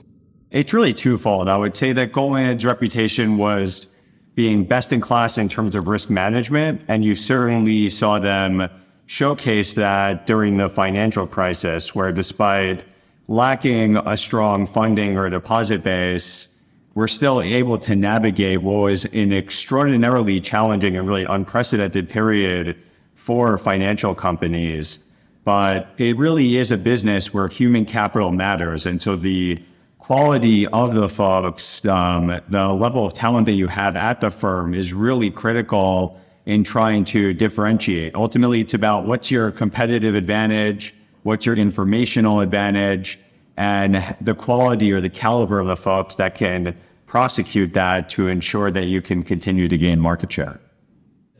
It's 0.50 0.72
really 0.72 0.94
twofold. 0.94 1.48
I 1.48 1.56
would 1.56 1.76
say 1.76 1.92
that 1.92 2.12
Goldman's 2.12 2.64
reputation 2.64 3.38
was 3.38 3.88
being 4.34 4.64
best 4.64 4.92
in 4.92 5.00
class 5.00 5.38
in 5.38 5.48
terms 5.48 5.74
of 5.74 5.88
risk 5.88 6.10
management, 6.10 6.82
and 6.88 7.04
you 7.04 7.14
certainly 7.14 7.88
saw 7.88 8.18
them 8.18 8.68
showcase 9.06 9.74
that 9.74 10.26
during 10.26 10.56
the 10.56 10.68
financial 10.68 11.26
crisis, 11.26 11.94
where 11.94 12.12
despite 12.12 12.84
lacking 13.28 13.96
a 13.96 14.16
strong 14.16 14.66
funding 14.66 15.16
or 15.16 15.28
deposit 15.30 15.82
base, 15.82 16.48
we're 16.94 17.08
still 17.08 17.42
able 17.42 17.78
to 17.78 17.96
navigate 17.96 18.62
what 18.62 18.74
was 18.74 19.04
an 19.06 19.32
extraordinarily 19.32 20.40
challenging 20.40 20.96
and 20.96 21.08
really 21.08 21.24
unprecedented 21.24 22.08
period 22.08 22.76
for 23.14 23.58
financial 23.58 24.14
companies. 24.14 25.00
But 25.44 25.88
it 25.98 26.16
really 26.16 26.56
is 26.56 26.70
a 26.70 26.78
business 26.78 27.34
where 27.34 27.48
human 27.48 27.84
capital 27.84 28.32
matters. 28.32 28.86
And 28.86 29.00
so 29.00 29.14
the 29.14 29.62
quality 29.98 30.66
of 30.68 30.94
the 30.94 31.08
folks, 31.08 31.84
um, 31.86 32.26
the 32.48 32.68
level 32.68 33.06
of 33.06 33.12
talent 33.12 33.46
that 33.46 33.52
you 33.52 33.68
have 33.68 33.96
at 33.96 34.20
the 34.20 34.30
firm 34.30 34.74
is 34.74 34.92
really 34.92 35.30
critical 35.30 36.18
in 36.46 36.64
trying 36.64 37.04
to 37.06 37.32
differentiate. 37.32 38.14
Ultimately, 38.14 38.60
it's 38.60 38.74
about 38.74 39.06
what's 39.06 39.30
your 39.30 39.50
competitive 39.50 40.14
advantage, 40.14 40.94
what's 41.22 41.46
your 41.46 41.56
informational 41.56 42.40
advantage, 42.40 43.18
and 43.56 44.16
the 44.20 44.34
quality 44.34 44.92
or 44.92 45.00
the 45.00 45.08
caliber 45.08 45.58
of 45.58 45.66
the 45.66 45.76
folks 45.76 46.16
that 46.16 46.34
can 46.34 46.76
prosecute 47.06 47.72
that 47.74 48.08
to 48.08 48.28
ensure 48.28 48.70
that 48.70 48.86
you 48.86 49.00
can 49.00 49.22
continue 49.22 49.68
to 49.68 49.78
gain 49.78 50.00
market 50.00 50.32
share. 50.32 50.60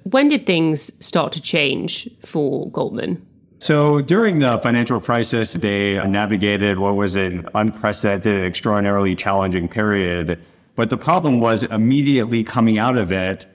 When 0.04 0.28
did 0.28 0.46
things 0.46 0.92
start 1.04 1.32
to 1.32 1.40
change 1.40 2.08
for 2.24 2.70
Goldman? 2.70 3.26
So 3.64 4.02
during 4.02 4.40
the 4.40 4.58
financial 4.58 5.00
crisis, 5.00 5.54
they 5.54 5.94
navigated 6.06 6.78
what 6.78 6.96
was 6.96 7.16
an 7.16 7.48
unprecedented, 7.54 8.44
extraordinarily 8.44 9.16
challenging 9.16 9.70
period. 9.70 10.38
But 10.74 10.90
the 10.90 10.98
problem 10.98 11.40
was 11.40 11.62
immediately 11.62 12.44
coming 12.44 12.76
out 12.76 12.98
of 12.98 13.10
it, 13.10 13.46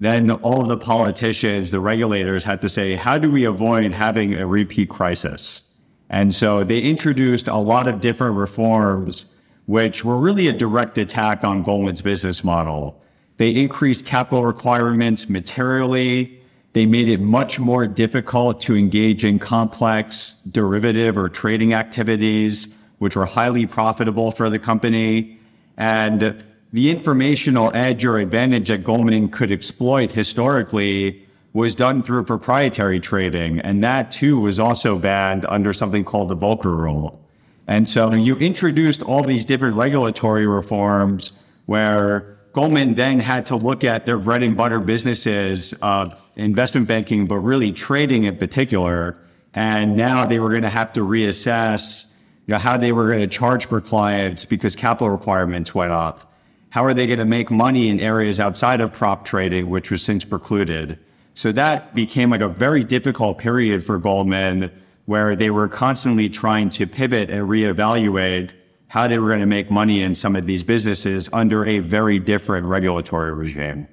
then 0.00 0.30
all 0.30 0.62
of 0.62 0.68
the 0.68 0.78
politicians, 0.78 1.70
the 1.70 1.80
regulators 1.80 2.42
had 2.44 2.62
to 2.62 2.68
say, 2.70 2.94
how 2.94 3.18
do 3.18 3.30
we 3.30 3.44
avoid 3.44 3.92
having 3.92 4.32
a 4.36 4.46
repeat 4.46 4.88
crisis? 4.88 5.60
And 6.08 6.34
so 6.34 6.64
they 6.64 6.80
introduced 6.80 7.46
a 7.46 7.58
lot 7.58 7.86
of 7.88 8.00
different 8.00 8.36
reforms, 8.36 9.26
which 9.66 10.02
were 10.02 10.16
really 10.16 10.48
a 10.48 10.52
direct 10.54 10.96
attack 10.96 11.44
on 11.44 11.62
Goldman's 11.62 12.00
business 12.00 12.42
model. 12.42 13.02
They 13.36 13.50
increased 13.50 14.06
capital 14.06 14.46
requirements 14.46 15.28
materially. 15.28 16.37
They 16.78 16.86
made 16.86 17.08
it 17.08 17.18
much 17.20 17.58
more 17.58 17.88
difficult 17.88 18.60
to 18.60 18.76
engage 18.76 19.24
in 19.24 19.40
complex 19.40 20.36
derivative 20.48 21.18
or 21.18 21.28
trading 21.28 21.74
activities, 21.74 22.68
which 23.00 23.16
were 23.16 23.26
highly 23.26 23.66
profitable 23.66 24.30
for 24.30 24.48
the 24.48 24.60
company. 24.60 25.40
And 25.76 26.40
the 26.72 26.88
informational 26.88 27.72
edge 27.74 28.04
or 28.04 28.18
advantage 28.18 28.68
that 28.68 28.84
Goldman 28.84 29.28
could 29.28 29.50
exploit 29.50 30.12
historically 30.12 31.26
was 31.52 31.74
done 31.74 32.00
through 32.00 32.22
proprietary 32.22 33.00
trading. 33.00 33.58
And 33.58 33.82
that 33.82 34.12
too 34.12 34.38
was 34.38 34.60
also 34.60 35.00
banned 35.00 35.46
under 35.46 35.72
something 35.72 36.04
called 36.04 36.28
the 36.28 36.36
Volcker 36.36 36.78
Rule. 36.78 37.20
And 37.66 37.88
so 37.88 38.14
you 38.14 38.36
introduced 38.36 39.02
all 39.02 39.24
these 39.24 39.44
different 39.44 39.74
regulatory 39.74 40.46
reforms 40.46 41.32
where 41.66 42.37
Goldman 42.52 42.94
then 42.94 43.20
had 43.20 43.46
to 43.46 43.56
look 43.56 43.84
at 43.84 44.06
their 44.06 44.18
bread 44.18 44.42
and 44.42 44.56
butter 44.56 44.80
businesses 44.80 45.74
of 45.82 46.20
investment 46.36 46.88
banking, 46.88 47.26
but 47.26 47.36
really 47.36 47.72
trading 47.72 48.24
in 48.24 48.36
particular. 48.36 49.18
And 49.54 49.96
now 49.96 50.26
they 50.26 50.38
were 50.38 50.50
going 50.50 50.62
to 50.62 50.68
have 50.68 50.92
to 50.94 51.00
reassess 51.00 52.06
you 52.46 52.52
know, 52.52 52.58
how 52.58 52.78
they 52.78 52.92
were 52.92 53.08
going 53.08 53.20
to 53.20 53.26
charge 53.26 53.66
for 53.66 53.80
clients 53.80 54.44
because 54.44 54.74
capital 54.74 55.10
requirements 55.10 55.74
went 55.74 55.92
up. 55.92 56.32
How 56.70 56.84
are 56.84 56.94
they 56.94 57.06
going 57.06 57.18
to 57.18 57.24
make 57.24 57.50
money 57.50 57.88
in 57.88 58.00
areas 58.00 58.40
outside 58.40 58.80
of 58.80 58.92
prop 58.92 59.24
trading, 59.24 59.68
which 59.68 59.90
was 59.90 60.02
since 60.02 60.24
precluded? 60.24 60.98
So 61.34 61.52
that 61.52 61.94
became 61.94 62.30
like 62.30 62.40
a 62.40 62.48
very 62.48 62.84
difficult 62.84 63.38
period 63.38 63.84
for 63.84 63.98
Goldman 63.98 64.72
where 65.04 65.36
they 65.36 65.50
were 65.50 65.68
constantly 65.68 66.28
trying 66.28 66.70
to 66.70 66.86
pivot 66.86 67.30
and 67.30 67.48
reevaluate 67.48 68.52
how 68.88 69.06
they 69.06 69.18
were 69.18 69.28
going 69.28 69.40
to 69.40 69.46
make 69.46 69.70
money 69.70 70.02
in 70.02 70.14
some 70.14 70.34
of 70.34 70.46
these 70.46 70.62
businesses 70.62 71.28
under 71.32 71.64
a 71.64 71.78
very 71.78 72.18
different 72.18 72.66
regulatory 72.66 73.32
regime. 73.32 73.86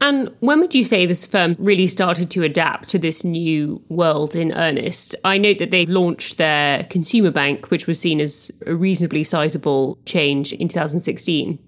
And 0.00 0.34
when 0.40 0.60
would 0.60 0.74
you 0.74 0.82
say 0.82 1.04
this 1.04 1.26
firm 1.26 1.56
really 1.58 1.86
started 1.86 2.30
to 2.30 2.42
adapt 2.42 2.88
to 2.90 2.98
this 2.98 3.22
new 3.22 3.82
world 3.90 4.34
in 4.34 4.52
earnest? 4.52 5.14
I 5.24 5.36
note 5.36 5.58
that 5.58 5.72
they 5.72 5.84
launched 5.84 6.38
their 6.38 6.84
consumer 6.84 7.30
bank, 7.30 7.70
which 7.70 7.86
was 7.86 8.00
seen 8.00 8.18
as 8.20 8.50
a 8.66 8.74
reasonably 8.74 9.24
sizable 9.24 9.98
change 10.06 10.54
in 10.54 10.68
2016. 10.68 11.58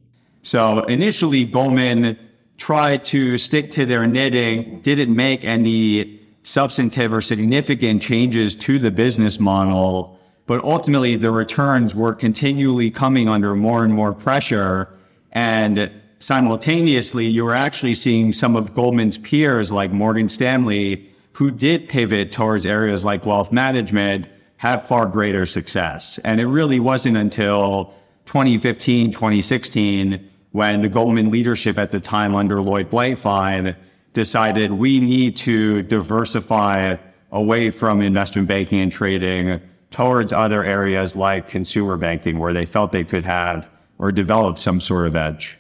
So 0.43 0.81
initially, 0.85 1.45
Goldman 1.45 2.19
tried 2.57 3.05
to 3.07 3.37
stick 3.37 3.71
to 3.73 3.85
their 3.85 4.07
knitting, 4.07 4.81
didn't 4.81 5.15
make 5.15 5.45
any 5.45 6.21
substantive 6.43 7.13
or 7.13 7.21
significant 7.21 8.01
changes 8.01 8.55
to 8.55 8.79
the 8.79 8.91
business 8.91 9.39
model, 9.39 10.19
but 10.53 10.63
ultimately 10.65 11.17
the 11.17 11.31
returns 11.31 11.95
were 11.95 12.15
continually 12.15 12.91
coming 12.91 13.27
under 13.27 13.55
more 13.55 13.87
and 13.87 13.95
more 13.95 14.13
pressure. 14.13 14.87
And 15.33 15.91
simultaneously, 16.19 17.25
you 17.25 17.47
were 17.47 17.55
actually 17.55 17.95
seeing 17.95 18.35
some 18.35 18.55
of 18.55 18.75
Goldman's 18.75 19.17
peers 19.17 19.73
like 19.73 19.93
Morgan 19.93 20.29
Stanley, 20.29 21.11
who 21.33 21.51
did 21.51 21.89
pivot 21.89 22.33
towards 22.33 22.67
areas 22.67 23.03
like 23.03 23.25
wealth 23.25 23.51
management, 23.51 24.27
have 24.59 24.87
far 24.87 25.07
greater 25.07 25.47
success. 25.47 26.19
And 26.19 26.39
it 26.39 26.47
really 26.47 26.81
wasn't 26.81 27.17
until 27.17 27.95
2015, 28.27 29.11
2016 29.11 30.29
when 30.51 30.83
the 30.83 30.89
Goldman 30.91 31.31
leadership 31.31 31.79
at 31.79 31.93
the 31.93 31.99
time 31.99 32.35
under 32.35 32.61
Lloyd 32.61 32.91
Blankfein 32.91 33.75
decided 34.13 34.71
we 34.75 35.01
need 35.01 35.35
to 35.37 35.81
diversify 35.81 36.97
away 37.31 37.71
from 37.71 38.03
investment 38.03 38.49
banking 38.49 38.81
and 38.81 38.93
trading 38.93 39.63
towards 39.93 40.33
other 40.33 40.65
areas 40.65 41.15
like 41.15 41.49
consumer 41.49 41.97
banking 41.97 42.39
where 42.39 42.53
they 42.53 42.67
felt 42.67 42.93
they 42.93 43.05
could 43.05 43.25
have 43.25 43.69
or 43.99 44.11
develop 44.11 44.59
some 44.59 44.81
sort 44.81 45.07
of 45.07 45.15
edge. 45.15 45.59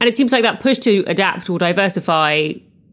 And 0.00 0.08
it 0.08 0.16
seems 0.16 0.32
like 0.32 0.42
that 0.42 0.60
push 0.60 0.78
to 0.80 1.04
adapt 1.06 1.48
or 1.48 1.58
diversify 1.58 2.52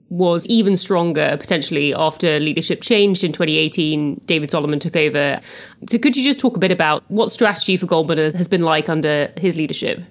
was 0.10 0.46
even 0.48 0.76
stronger 0.76 1.38
potentially 1.40 1.94
after 1.94 2.40
leadership 2.40 2.82
changed 2.82 3.24
in 3.24 3.32
2018. 3.32 4.22
David 4.26 4.52
Solomon 4.52 4.78
took 4.78 4.96
over. 4.96 5.40
So, 5.90 5.98
could 5.98 6.18
you 6.18 6.24
just 6.24 6.40
talk 6.40 6.56
a 6.58 6.60
bit 6.60 6.72
about 6.72 7.10
what 7.10 7.32
strategy 7.32 7.78
for 7.78 7.86
Goldman 7.86 8.18
has 8.34 8.48
been 8.48 8.62
like 8.62 8.90
under 8.90 9.34
his 9.38 9.56
leadership? 9.56 10.02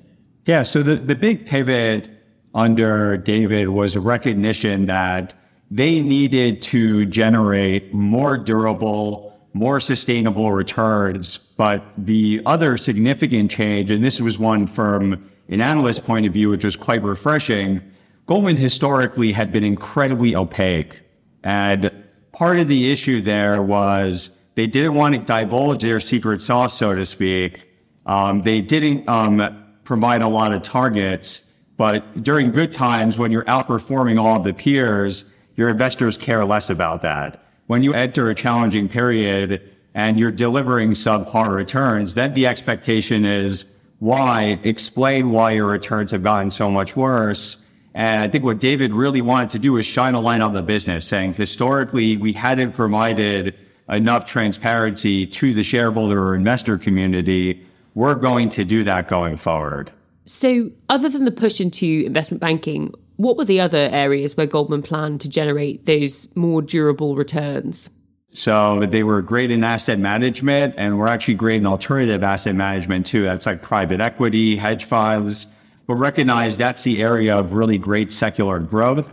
Yeah. 0.47 0.63
So 0.63 0.83
the, 0.83 0.97
the 0.97 1.15
big 1.15 1.47
pivot 1.47 2.09
under 2.55 3.17
David 3.17 3.69
was 3.69 3.95
a 3.95 4.01
recognition 4.01 4.87
that 4.87 5.35
they 5.71 6.01
needed 6.01 6.63
to 6.63 7.07
generate 7.07 7.95
more 7.95 8.37
durable, 8.37 9.30
more 9.53 9.81
sustainable 9.81 10.53
returns. 10.53 11.39
But 11.39 11.85
the 11.99 12.41
other 12.47 12.77
significant 12.77 13.51
change, 13.51 13.91
and 13.91 14.03
this 14.05 14.21
was 14.21 14.39
one 14.39 14.67
from 14.67 15.31
an 15.49 15.61
analyst 15.61 16.05
point 16.05 16.27
of 16.27 16.33
view, 16.33 16.51
which 16.51 16.65
was 16.65 16.77
quite 16.77 17.03
refreshing, 17.03 17.81
Goldman 18.27 18.57
historically 18.57 19.33
had 19.33 19.51
been 19.51 19.65
incredibly 19.65 20.37
opaque. 20.37 21.03
And 21.43 21.91
part 22.33 22.59
of 22.59 22.69
the 22.69 22.93
issue 22.93 23.21
there 23.21 23.61
was 23.63 24.31
they 24.55 24.67
didn't 24.67 24.95
want 24.95 25.15
to 25.15 25.21
divulge 25.21 25.83
their 25.83 26.01
secret 26.01 26.43
sauce, 26.43 26.77
so 26.77 26.95
to 26.95 27.05
speak. 27.07 27.67
Um, 28.07 28.43
they 28.43 28.61
didn't 28.61 29.09
um, 29.09 29.65
provide 29.85 30.23
a 30.23 30.29
lot 30.29 30.53
of 30.53 30.63
targets. 30.63 31.43
But 31.77 32.23
during 32.23 32.51
good 32.51 32.73
times, 32.73 33.19
when 33.19 33.33
you're 33.33 33.45
outperforming 33.45 34.21
all 34.21 34.37
of 34.37 34.45
the 34.45 34.53
peers, 34.53 35.25
your 35.57 35.69
investors 35.69 36.17
care 36.17 36.45
less 36.45 36.71
about 36.71 37.03
that. 37.03 37.43
When 37.71 37.85
you 37.85 37.95
enter 37.95 38.29
a 38.29 38.35
challenging 38.35 38.89
period 38.89 39.63
and 39.95 40.19
you're 40.19 40.33
delivering 40.33 40.91
subpar 40.95 41.55
returns, 41.55 42.15
then 42.15 42.35
the 42.35 42.49
expectation 42.49 43.25
is 43.25 43.65
why? 44.01 44.59
Explain 44.65 45.31
why 45.31 45.53
your 45.53 45.67
returns 45.67 46.11
have 46.11 46.25
gotten 46.25 46.51
so 46.51 46.69
much 46.69 46.97
worse. 46.97 47.59
And 47.95 48.23
I 48.25 48.29
think 48.29 48.43
what 48.43 48.59
David 48.59 48.93
really 48.93 49.21
wanted 49.21 49.51
to 49.51 49.61
do 49.61 49.77
is 49.77 49.87
shine 49.87 50.15
a 50.15 50.21
light 50.21 50.41
on 50.41 50.53
the 50.53 50.63
business, 50.63 51.07
saying 51.07 51.35
historically 51.35 52.17
we 52.17 52.33
hadn't 52.33 52.73
provided 52.73 53.55
enough 53.89 54.25
transparency 54.25 55.25
to 55.29 55.55
the 55.55 55.63
shareholder 55.63 56.21
or 56.21 56.35
investor 56.35 56.77
community 56.77 57.65
we're 57.95 58.17
going 58.17 58.49
to 58.49 58.65
do 58.65 58.83
that 58.83 59.07
going 59.07 59.37
forward. 59.37 59.93
So, 60.25 60.73
other 60.89 61.09
than 61.09 61.25
the 61.25 61.31
push 61.31 61.61
into 61.61 62.03
investment 62.05 62.41
banking, 62.41 62.95
what 63.21 63.37
were 63.37 63.45
the 63.45 63.61
other 63.61 63.89
areas 63.93 64.37
where 64.37 64.47
Goldman 64.47 64.83
planned 64.83 65.21
to 65.21 65.29
generate 65.29 65.85
those 65.85 66.27
more 66.35 66.63
durable 66.63 67.17
returns? 67.17 67.91
So, 68.33 68.87
they 68.87 69.03
were 69.03 69.21
great 69.23 69.51
in 69.51 69.65
asset 69.65 69.99
management, 69.99 70.75
and 70.79 70.99
we're 70.99 71.09
actually 71.09 71.35
great 71.35 71.57
in 71.57 71.67
alternative 71.67 72.23
asset 72.23 72.55
management 72.55 73.07
too. 73.07 73.23
That's 73.25 73.45
like 73.45 73.61
private 73.61 74.01
equity, 74.01 74.57
hedge 74.57 74.85
funds, 74.85 75.49
but 75.87 75.97
recognize 75.97 76.57
that's 76.57 76.83
the 76.83 77.03
area 77.03 77.37
of 77.37 77.53
really 77.53 77.77
great 77.77 78.13
secular 78.13 78.61
growth. 78.61 79.13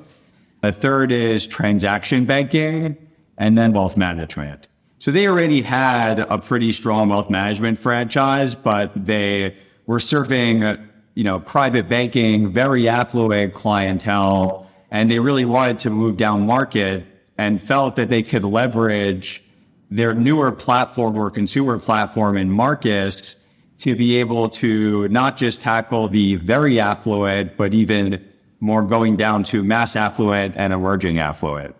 The 0.61 0.71
third 0.71 1.11
is 1.11 1.47
transaction 1.47 2.25
banking 2.25 2.95
and 3.37 3.57
then 3.57 3.73
wealth 3.73 3.97
management. 3.97 4.67
So 4.99 5.11
they 5.11 5.27
already 5.27 5.61
had 5.61 6.19
a 6.19 6.37
pretty 6.37 6.71
strong 6.71 7.09
wealth 7.09 7.29
management 7.29 7.79
franchise, 7.79 8.55
but 8.55 8.91
they 8.95 9.55
were 9.85 9.99
serving, 9.99 10.61
you 11.17 11.23
know, 11.23 11.39
private 11.39 11.89
banking, 11.89 12.53
very 12.53 12.87
affluent 12.87 13.51
clientele, 13.55 14.69
and 14.91 15.09
they 15.09 15.17
really 15.17 15.45
wanted 15.45 15.79
to 15.79 15.89
move 15.89 16.15
down 16.15 16.45
market 16.45 17.03
and 17.39 17.59
felt 17.59 17.95
that 17.95 18.07
they 18.07 18.21
could 18.21 18.45
leverage 18.45 19.43
their 19.89 20.13
newer 20.13 20.51
platform 20.51 21.17
or 21.17 21.31
consumer 21.31 21.79
platform 21.79 22.37
in 22.37 22.47
Marcus 22.51 23.35
to 23.79 23.95
be 23.95 24.17
able 24.17 24.47
to 24.47 25.07
not 25.07 25.37
just 25.37 25.59
tackle 25.59 26.07
the 26.07 26.35
very 26.35 26.79
affluent, 26.79 27.57
but 27.57 27.73
even 27.73 28.23
more 28.59 28.83
going 28.83 29.15
down 29.17 29.43
to 29.43 29.63
mass 29.63 29.95
affluent 29.95 30.53
and 30.55 30.71
emerging 30.71 31.17
affluent. 31.17 31.75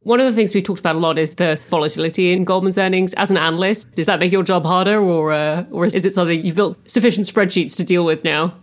One 0.00 0.20
of 0.20 0.26
the 0.26 0.32
things 0.32 0.54
we've 0.54 0.64
talked 0.64 0.80
about 0.80 0.96
a 0.96 0.98
lot 0.98 1.18
is 1.18 1.34
the 1.36 1.58
volatility 1.68 2.32
in 2.34 2.44
Goldman's 2.44 2.76
earnings. 2.76 3.14
As 3.14 3.30
an 3.30 3.38
analyst, 3.38 3.92
does 3.92 4.04
that 4.04 4.20
make 4.20 4.32
your 4.32 4.42
job 4.42 4.66
harder, 4.66 5.00
or 5.00 5.32
uh, 5.32 5.64
or 5.70 5.86
is 5.86 6.04
it 6.04 6.12
something 6.12 6.44
you've 6.44 6.56
built 6.56 6.78
sufficient 6.90 7.26
spreadsheets 7.26 7.74
to 7.78 7.84
deal 7.84 8.04
with 8.04 8.22
now? 8.22 8.54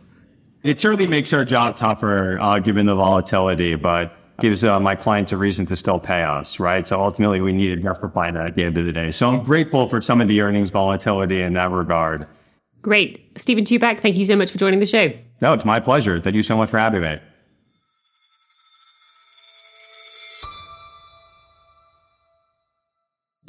It 0.62 0.80
certainly 0.80 1.08
makes 1.08 1.32
our 1.32 1.46
job 1.46 1.78
tougher, 1.78 2.38
uh, 2.42 2.60
given 2.60 2.86
the 2.86 2.96
volatility, 2.96 3.76
but 3.76 4.14
gives 4.42 4.64
uh, 4.64 4.80
my 4.80 4.96
clients 4.96 5.32
a 5.32 5.38
reason 5.38 5.66
to 5.68 5.76
still 5.76 6.00
pay 6.00 6.24
us, 6.24 6.60
right? 6.60 6.88
So 6.88 7.00
ultimately, 7.00 7.40
we 7.40 7.54
need 7.54 7.70
needed 7.70 7.84
Replicline 7.84 8.36
at 8.36 8.56
the 8.56 8.64
end 8.64 8.78
of 8.78 8.86
the 8.86 8.92
day. 8.92 9.12
So 9.12 9.30
I'm 9.30 9.44
grateful 9.44 9.88
for 9.88 10.02
some 10.02 10.20
of 10.22 10.28
the 10.28 10.42
earnings 10.42 10.70
volatility 10.70 11.42
in 11.42 11.54
that 11.54 11.72
regard. 11.72 12.28
Great. 12.82 13.32
Steven 13.38 13.64
Chubak, 13.64 14.02
thank 14.02 14.18
you 14.18 14.26
so 14.26 14.36
much 14.36 14.52
for 14.52 14.58
joining 14.58 14.80
the 14.80 14.86
show. 14.86 15.12
No, 15.42 15.54
it's 15.54 15.66
my 15.66 15.80
pleasure. 15.80 16.20
Thank 16.20 16.36
you 16.36 16.44
so 16.44 16.58
much 16.58 16.70
for 16.70 16.78
having 16.78 17.02
me. 17.02 17.20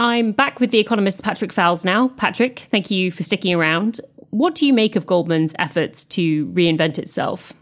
I'm 0.01 0.33
back 0.33 0.61
with 0.61 0.71
the 0.71 0.79
economist 0.79 1.23
Patrick 1.23 1.53
Foulis 1.53 1.85
now. 1.85 2.09
Patrick, 2.17 2.61
thank 2.71 2.91
you 2.91 3.13
for 3.13 3.23
sticking 3.23 3.53
around. 3.53 4.01
What 4.31 4.55
do 4.55 4.67
you 4.67 4.73
make 4.73 4.97
of 4.97 5.07
Goldman's 5.07 5.55
efforts 5.59 6.05
to 6.07 6.47
reinvent 6.47 6.99
itself? 6.99 7.53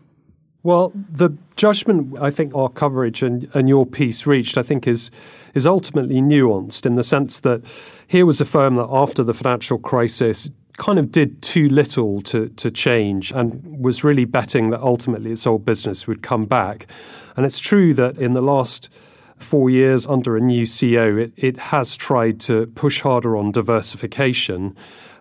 Well, 0.62 0.92
the 0.94 1.31
judgment 1.57 2.18
I 2.20 2.31
think 2.31 2.54
our 2.54 2.68
coverage 2.68 3.22
and, 3.22 3.48
and 3.54 3.68
your 3.68 3.87
piece 3.87 4.26
reached, 4.26 4.59
I 4.59 4.62
think, 4.62 4.87
is 4.87 5.11
is 5.54 5.66
ultimately 5.66 6.20
nuanced 6.20 6.85
in 6.85 6.96
the 6.96 7.02
sense 7.02 7.40
that 7.40 7.62
here 8.07 8.26
was 8.26 8.40
a 8.40 8.44
firm 8.44 8.76
that 8.76 8.88
after 8.90 9.22
the 9.22 9.33
financial 9.33 9.78
crisis 9.78 10.50
kind 10.76 10.98
of 10.98 11.11
did 11.11 11.42
too 11.42 11.68
little 11.68 12.20
to, 12.22 12.48
to 12.50 12.70
change 12.70 13.33
and 13.33 13.83
was 13.83 14.04
really 14.04 14.24
betting 14.24 14.70
that 14.70 14.81
ultimately 14.81 15.33
its 15.33 15.46
old 15.46 15.64
business 15.64 16.07
would 16.07 16.22
come 16.22 16.46
back. 16.46 16.87
And 17.37 17.44
it's 17.44 17.59
true 17.59 17.92
that 17.94 18.16
in 18.16 18.33
the 18.33 18.42
last 18.42 18.88
four 19.37 19.70
years 19.70 20.07
under 20.07 20.37
a 20.37 20.40
new 20.40 20.62
CEO, 20.62 21.20
it, 21.20 21.33
it 21.37 21.57
has 21.59 21.96
tried 21.96 22.40
to 22.40 22.66
push 22.68 23.00
harder 23.00 23.37
on 23.37 23.52
diversification, 23.52 24.76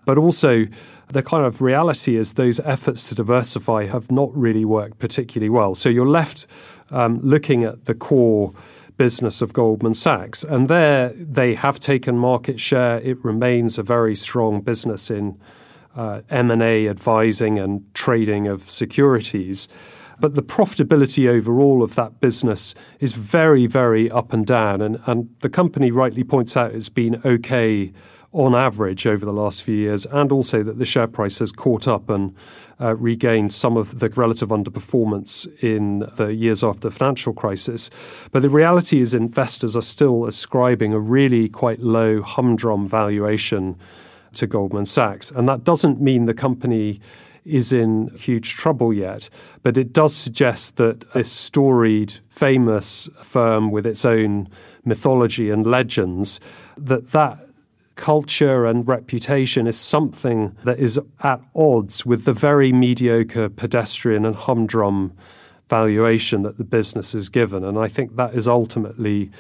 but 0.06 0.18
also 0.18 0.66
the 1.10 1.24
kind 1.24 1.46
of 1.46 1.62
reality 1.62 2.18
is 2.18 2.34
those 2.34 2.60
efforts 2.62 3.08
to 3.10 3.16
diversify 3.16 3.86
have 3.86 4.12
not 4.12 4.36
really 4.36 4.66
worked 4.66 5.00
particularly 5.00 5.50
well. 5.50 5.74
So 5.74 5.90
you're 5.90 6.08
left 6.08 6.46
um, 6.92 7.20
looking 7.22 7.64
at 7.64 7.86
the 7.86 7.94
core 7.94 8.54
business 8.98 9.42
of 9.42 9.54
Goldman 9.54 9.94
Sachs, 9.94 10.44
and 10.44 10.68
there 10.68 11.10
they 11.10 11.56
have 11.56 11.80
taken 11.80 12.18
market 12.18 12.60
share. 12.60 13.00
It 13.00 13.24
remains 13.24 13.78
a 13.78 13.84
very 13.84 14.16
strong 14.16 14.62
business 14.62 15.10
in 15.10 15.40
uh, 15.96 16.22
M&A 16.30 16.88
advising 16.88 17.58
and 17.60 17.84
trading 17.94 18.48
of 18.48 18.70
securities. 18.70 19.68
But 20.20 20.34
the 20.34 20.42
profitability 20.42 21.30
overall 21.30 21.84
of 21.84 21.94
that 21.96 22.20
business 22.20 22.74
is 23.00 23.14
very, 23.14 23.68
very 23.68 24.10
up 24.10 24.34
and 24.34 24.46
down. 24.46 24.82
And, 24.82 25.00
and 25.06 25.30
the 25.40 25.50
company 25.50 25.92
rightly 25.92 26.24
points 26.24 26.58
out 26.58 26.74
it's 26.74 26.90
been 26.90 27.22
okay 27.24 27.94
on 28.34 28.54
average 28.54 29.08
over 29.08 29.26
the 29.26 29.34
last 29.34 29.64
few 29.64 29.76
years, 29.76 30.06
and 30.06 30.32
also 30.32 30.62
that 30.64 30.78
the 30.78 30.86
share 30.86 31.08
price 31.08 31.40
has 31.40 31.52
caught 31.52 31.88
up 31.88 32.10
and 32.10 32.36
uh, 32.80 32.96
regained 32.96 33.54
some 33.54 33.78
of 33.78 34.00
the 34.00 34.10
relative 34.10 34.50
underperformance 34.50 35.48
in 35.64 36.00
the 36.16 36.34
years 36.34 36.64
after 36.64 36.90
the 36.90 36.92
financial 36.92 37.34
crisis. 37.34 37.90
But 38.32 38.42
the 38.42 38.50
reality 38.50 39.02
is, 39.02 39.14
investors 39.14 39.76
are 39.76 39.82
still 39.82 40.26
ascribing 40.26 40.94
a 40.94 41.00
really 41.00 41.50
quite 41.50 41.80
low 41.80 42.22
humdrum 42.22 42.88
valuation 42.88 43.78
to 44.34 44.46
Goldman 44.46 44.86
Sachs. 44.86 45.32
And 45.32 45.48
that 45.50 45.64
doesn't 45.64 46.02
mean 46.02 46.26
the 46.26 46.34
company 46.34 47.00
is 47.46 47.72
in 47.72 48.10
huge 48.10 48.56
trouble 48.56 48.94
yet, 48.94 49.30
but 49.64 49.78
it 49.78 49.94
does 49.94 50.14
suggest 50.14 50.76
that 50.76 51.10
this 51.14 51.32
storied, 51.32 52.14
famous 52.30 53.10
firm 53.22 53.72
with 53.72 53.86
its 53.88 54.04
own 54.04 54.50
mythology 54.84 55.50
and 55.50 55.66
legends, 55.66 56.42
that 56.78 57.12
that 57.12 57.47
culture 57.98 58.66
and 58.66 58.88
reputation 58.88 59.68
is 59.68 59.78
something 59.78 60.56
that 60.64 60.80
is 60.80 60.98
at 61.22 61.42
odds 61.54 62.06
with 62.06 62.24
the 62.24 62.32
very 62.32 62.72
mediocre 62.72 63.50
pedestrian 63.50 64.26
and 64.26 64.36
humdrum 64.36 65.12
valuation 65.70 66.44
that 66.44 66.58
the 66.58 66.64
business 66.64 67.14
is 67.14 67.28
given. 67.28 67.66
And 67.66 67.78
I 67.78 67.90
think 67.90 68.16
that 68.16 68.34
is 68.34 68.48
ultimately 68.48 69.32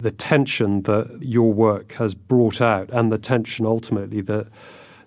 the 0.00 0.10
tension 0.10 0.82
that 0.82 1.18
your 1.20 1.52
work 1.52 1.92
has 1.92 2.14
brought 2.14 2.60
out 2.60 2.90
and 2.90 3.12
the 3.12 3.18
tension 3.18 3.64
ultimately 3.64 4.20
that 4.22 4.48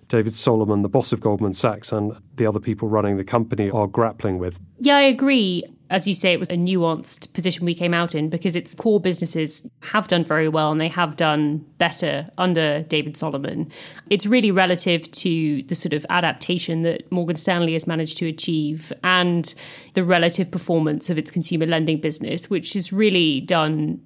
David 0.08 0.32
Solomon, 0.32 0.82
the 0.82 0.88
boss 0.88 1.12
of 1.12 1.20
Goldman 1.20 1.52
Sachs, 1.52 1.92
and 1.92 2.16
the 2.34 2.46
other 2.46 2.58
people 2.58 2.88
running 2.88 3.16
the 3.16 3.24
company 3.24 3.70
are 3.70 3.86
grappling 3.86 4.38
with. 4.38 4.58
Yeah, 4.78 4.96
I 4.96 5.02
agree. 5.02 5.64
As 5.90 6.06
you 6.06 6.14
say, 6.14 6.32
it 6.32 6.38
was 6.38 6.48
a 6.48 6.52
nuanced 6.52 7.32
position 7.34 7.66
we 7.66 7.74
came 7.74 7.92
out 7.92 8.14
in 8.14 8.30
because 8.30 8.54
its 8.54 8.74
core 8.74 9.00
businesses 9.00 9.68
have 9.82 10.06
done 10.06 10.22
very 10.22 10.48
well 10.48 10.70
and 10.70 10.80
they 10.80 10.88
have 10.88 11.16
done 11.16 11.66
better 11.78 12.30
under 12.38 12.82
David 12.82 13.16
Solomon. 13.16 13.70
It's 14.08 14.24
really 14.24 14.52
relative 14.52 15.10
to 15.10 15.62
the 15.64 15.74
sort 15.74 15.92
of 15.92 16.06
adaptation 16.08 16.82
that 16.82 17.10
Morgan 17.10 17.36
Stanley 17.36 17.72
has 17.72 17.88
managed 17.88 18.18
to 18.18 18.28
achieve 18.28 18.92
and 19.02 19.52
the 19.94 20.04
relative 20.04 20.50
performance 20.50 21.10
of 21.10 21.18
its 21.18 21.30
consumer 21.30 21.66
lending 21.66 22.00
business, 22.00 22.48
which 22.48 22.76
is 22.76 22.92
really 22.92 23.40
done 23.40 24.00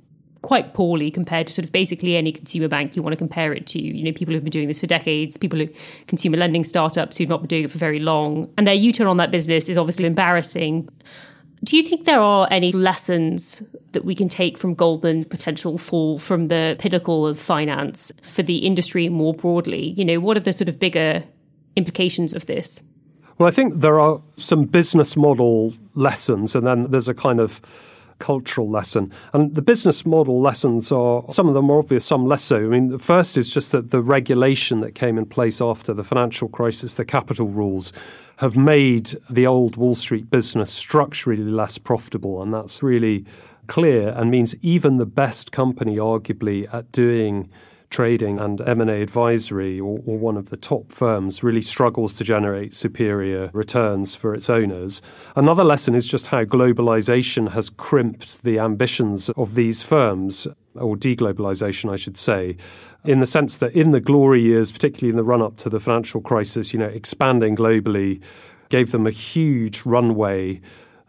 quite 0.45 0.75
poorly 0.75 1.11
compared 1.11 1.47
to 1.47 1.53
sort 1.55 1.65
of 1.65 1.73
basically 1.73 2.17
any 2.17 2.31
consumer 2.31 2.69
bank 2.69 2.95
you 2.95 3.03
want 3.03 3.13
to 3.13 3.17
compare 3.17 3.53
it 3.53 3.67
to. 3.67 3.81
You 3.81 4.05
know, 4.05 4.13
people 4.13 4.35
who've 4.35 4.45
been 4.45 4.51
doing 4.51 4.69
this 4.69 4.81
for 4.81 4.87
decades, 4.87 5.37
people 5.37 5.59
who 5.59 5.69
consumer 6.07 6.37
lending 6.37 6.65
startups 6.65 7.17
who've 7.17 7.29
not 7.29 7.41
been 7.41 7.49
doing 7.49 7.65
it 7.65 7.71
for 7.71 7.79
very 7.79 7.99
long. 7.99 8.53
And 8.59 8.67
their 8.67 8.75
U-turn 8.75 9.07
on 9.07 9.17
that 9.17 9.31
business 9.31 9.69
is 9.69 9.79
obviously 9.79 10.05
embarrassing. 10.05 10.89
Do 11.63 11.77
you 11.77 11.83
think 11.83 12.05
there 12.05 12.21
are 12.21 12.47
any 12.51 12.73
lessons 12.73 13.63
that 13.93 14.05
we 14.05 14.15
can 14.15 14.29
take 14.29 14.59
from 14.59 14.75
Goldman's 14.75 15.25
potential 15.25 15.79
fall 15.79 16.19
from 16.19 16.49
the 16.49 16.77
pinnacle 16.79 17.27
of 17.27 17.39
finance 17.39 18.13
for 18.27 18.43
the 18.43 18.59
industry 18.59 19.09
more 19.09 19.33
broadly? 19.33 19.91
You 19.97 20.05
know, 20.05 20.21
what 20.21 20.37
are 20.37 20.41
the 20.41 20.53
sort 20.53 20.69
of 20.69 20.79
bigger 20.79 21.25
implications 21.77 22.35
of 22.35 22.47
this? 22.47 22.83
Well, 23.39 23.49
I 23.49 23.51
think 23.51 23.81
there 23.81 23.99
are 23.99 24.21
some 24.37 24.65
business 24.65 25.17
model 25.17 25.75
lessons, 25.95 26.55
and 26.55 26.67
then 26.67 26.91
there's 26.91 27.09
a 27.09 27.15
kind 27.15 27.41
of 27.41 27.61
cultural 28.19 28.69
lesson. 28.71 29.13
And 29.33 29.55
the 29.55 29.63
business 29.63 30.07
model 30.07 30.41
lessons 30.41 30.93
are 30.93 31.25
some 31.29 31.49
of 31.49 31.55
them 31.55 31.71
are 31.71 31.79
obvious, 31.79 32.05
some 32.05 32.27
less 32.27 32.43
so. 32.43 32.57
I 32.57 32.69
mean, 32.69 32.89
the 32.89 32.99
first 32.99 33.37
is 33.37 33.53
just 33.53 33.73
that 33.73 33.91
the 33.91 34.01
regulation 34.01 34.81
that 34.81 34.95
came 34.95 35.19
in 35.19 35.27
place 35.27 35.61
after 35.61 35.93
the 35.93 36.05
financial 36.05 36.49
crisis, 36.49 36.95
the 36.95 37.05
capital 37.05 37.49
rules, 37.49 37.93
have 38.39 38.57
made 38.57 39.17
the 39.31 39.47
old 39.47 39.77
Wall 39.77 39.95
Street 39.95 40.31
business 40.31 40.73
structurally 40.73 41.43
less 41.43 41.79
profitable. 41.79 42.43
And 42.43 42.53
that's 42.53 42.83
really 42.83 43.25
clear 43.67 44.09
and 44.11 44.31
means 44.31 44.55
even 44.63 44.97
the 44.99 45.07
best 45.07 45.53
company, 45.53 45.97
arguably, 45.97 46.73
at 46.73 46.91
doing 46.93 47.49
trading 47.95 48.41
and 48.41 48.61
M&A 48.61 49.03
advisory 49.03 49.79
or, 49.79 50.01
or, 50.05 50.19
one 50.19 50.37
of 50.37 50.51
the 50.51 50.57
top 50.57 50.91
firms 50.91 51.45
really 51.45 51.61
struggles 51.61 52.15
to 52.15 52.25
generate 52.25 52.75
superior 52.75 53.51
returns 53.53 54.17
for 54.17 54.35
its 54.35 54.51
owners. 54.51 55.01
Another 55.37 55.63
lesson 55.63 55.95
is 55.95 56.05
just 56.05 56.27
how 56.27 56.43
globalization 56.43 57.53
has 57.53 57.71
crimped 57.71 58.43
the 58.43 58.59
ambitions 58.59 59.31
of 59.37 59.55
these 59.55 59.85
firms 59.85 60.49
or 60.75 60.97
deglobalization, 60.97 61.89
I 61.89 61.95
should 61.95 62.17
say, 62.17 62.57
in 63.05 63.21
the 63.21 63.27
sense 63.27 63.59
that 63.59 63.73
in 63.75 63.93
the 63.93 64.01
glory 64.01 64.43
years, 64.43 64.73
particularly 64.73 65.11
in 65.11 65.17
the 65.17 65.23
run 65.23 65.41
up 65.41 65.57
to 65.59 65.69
the 65.69 65.79
financial 65.79 66.21
crisis, 66.21 66.73
you 66.73 66.81
know, 66.81 66.87
expanding 66.87 67.55
globally 67.55 68.21
gave 68.71 68.91
them 68.91 69.07
a 69.07 69.13
huge 69.13 69.87
runway 69.87 70.61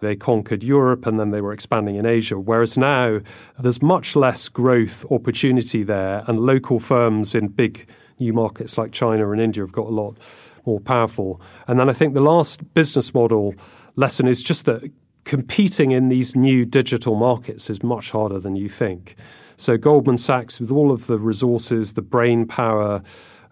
they 0.06 0.16
conquered 0.16 0.64
Europe 0.64 1.06
and 1.06 1.20
then 1.20 1.32
they 1.32 1.42
were 1.42 1.52
expanding 1.52 1.96
in 1.96 2.06
Asia. 2.06 2.40
Whereas 2.40 2.78
now 2.78 3.20
there's 3.60 3.82
much 3.82 4.16
less 4.16 4.48
growth 4.48 5.06
opportunity 5.12 5.84
there, 5.84 6.24
and 6.28 6.40
local 6.40 6.80
firms 6.80 7.36
in 7.36 7.48
big 7.48 7.90
new 8.20 8.34
markets 8.34 8.78
like 8.78 8.92
China 8.92 9.32
and 9.32 9.42
India 9.42 9.64
have 9.64 9.72
got 9.72 9.88
a 9.88 9.90
lot 9.90 10.18
more 10.66 10.80
powerful. 10.80 11.42
And 11.68 11.80
then 11.80 11.90
I 11.90 11.94
think 11.94 12.14
the 12.14 12.22
last 12.22 12.74
business 12.74 13.14
model 13.14 13.56
lesson 13.96 14.28
is 14.28 14.42
just 14.42 14.66
that 14.66 14.90
competing 15.26 15.92
in 15.92 16.10
these 16.10 16.36
new 16.36 16.66
digital 16.66 17.16
markets 17.16 17.70
is 17.70 17.84
much 17.84 18.12
harder 18.12 18.40
than 18.40 18.56
you 18.56 18.70
think. 18.70 19.16
So 19.58 19.78
Goldman 19.78 20.18
Sachs, 20.18 20.60
with 20.60 20.72
all 20.72 20.92
of 20.92 21.08
the 21.08 21.18
resources, 21.18 21.94
the 21.94 22.02
brain 22.02 22.46
power, 22.46 23.02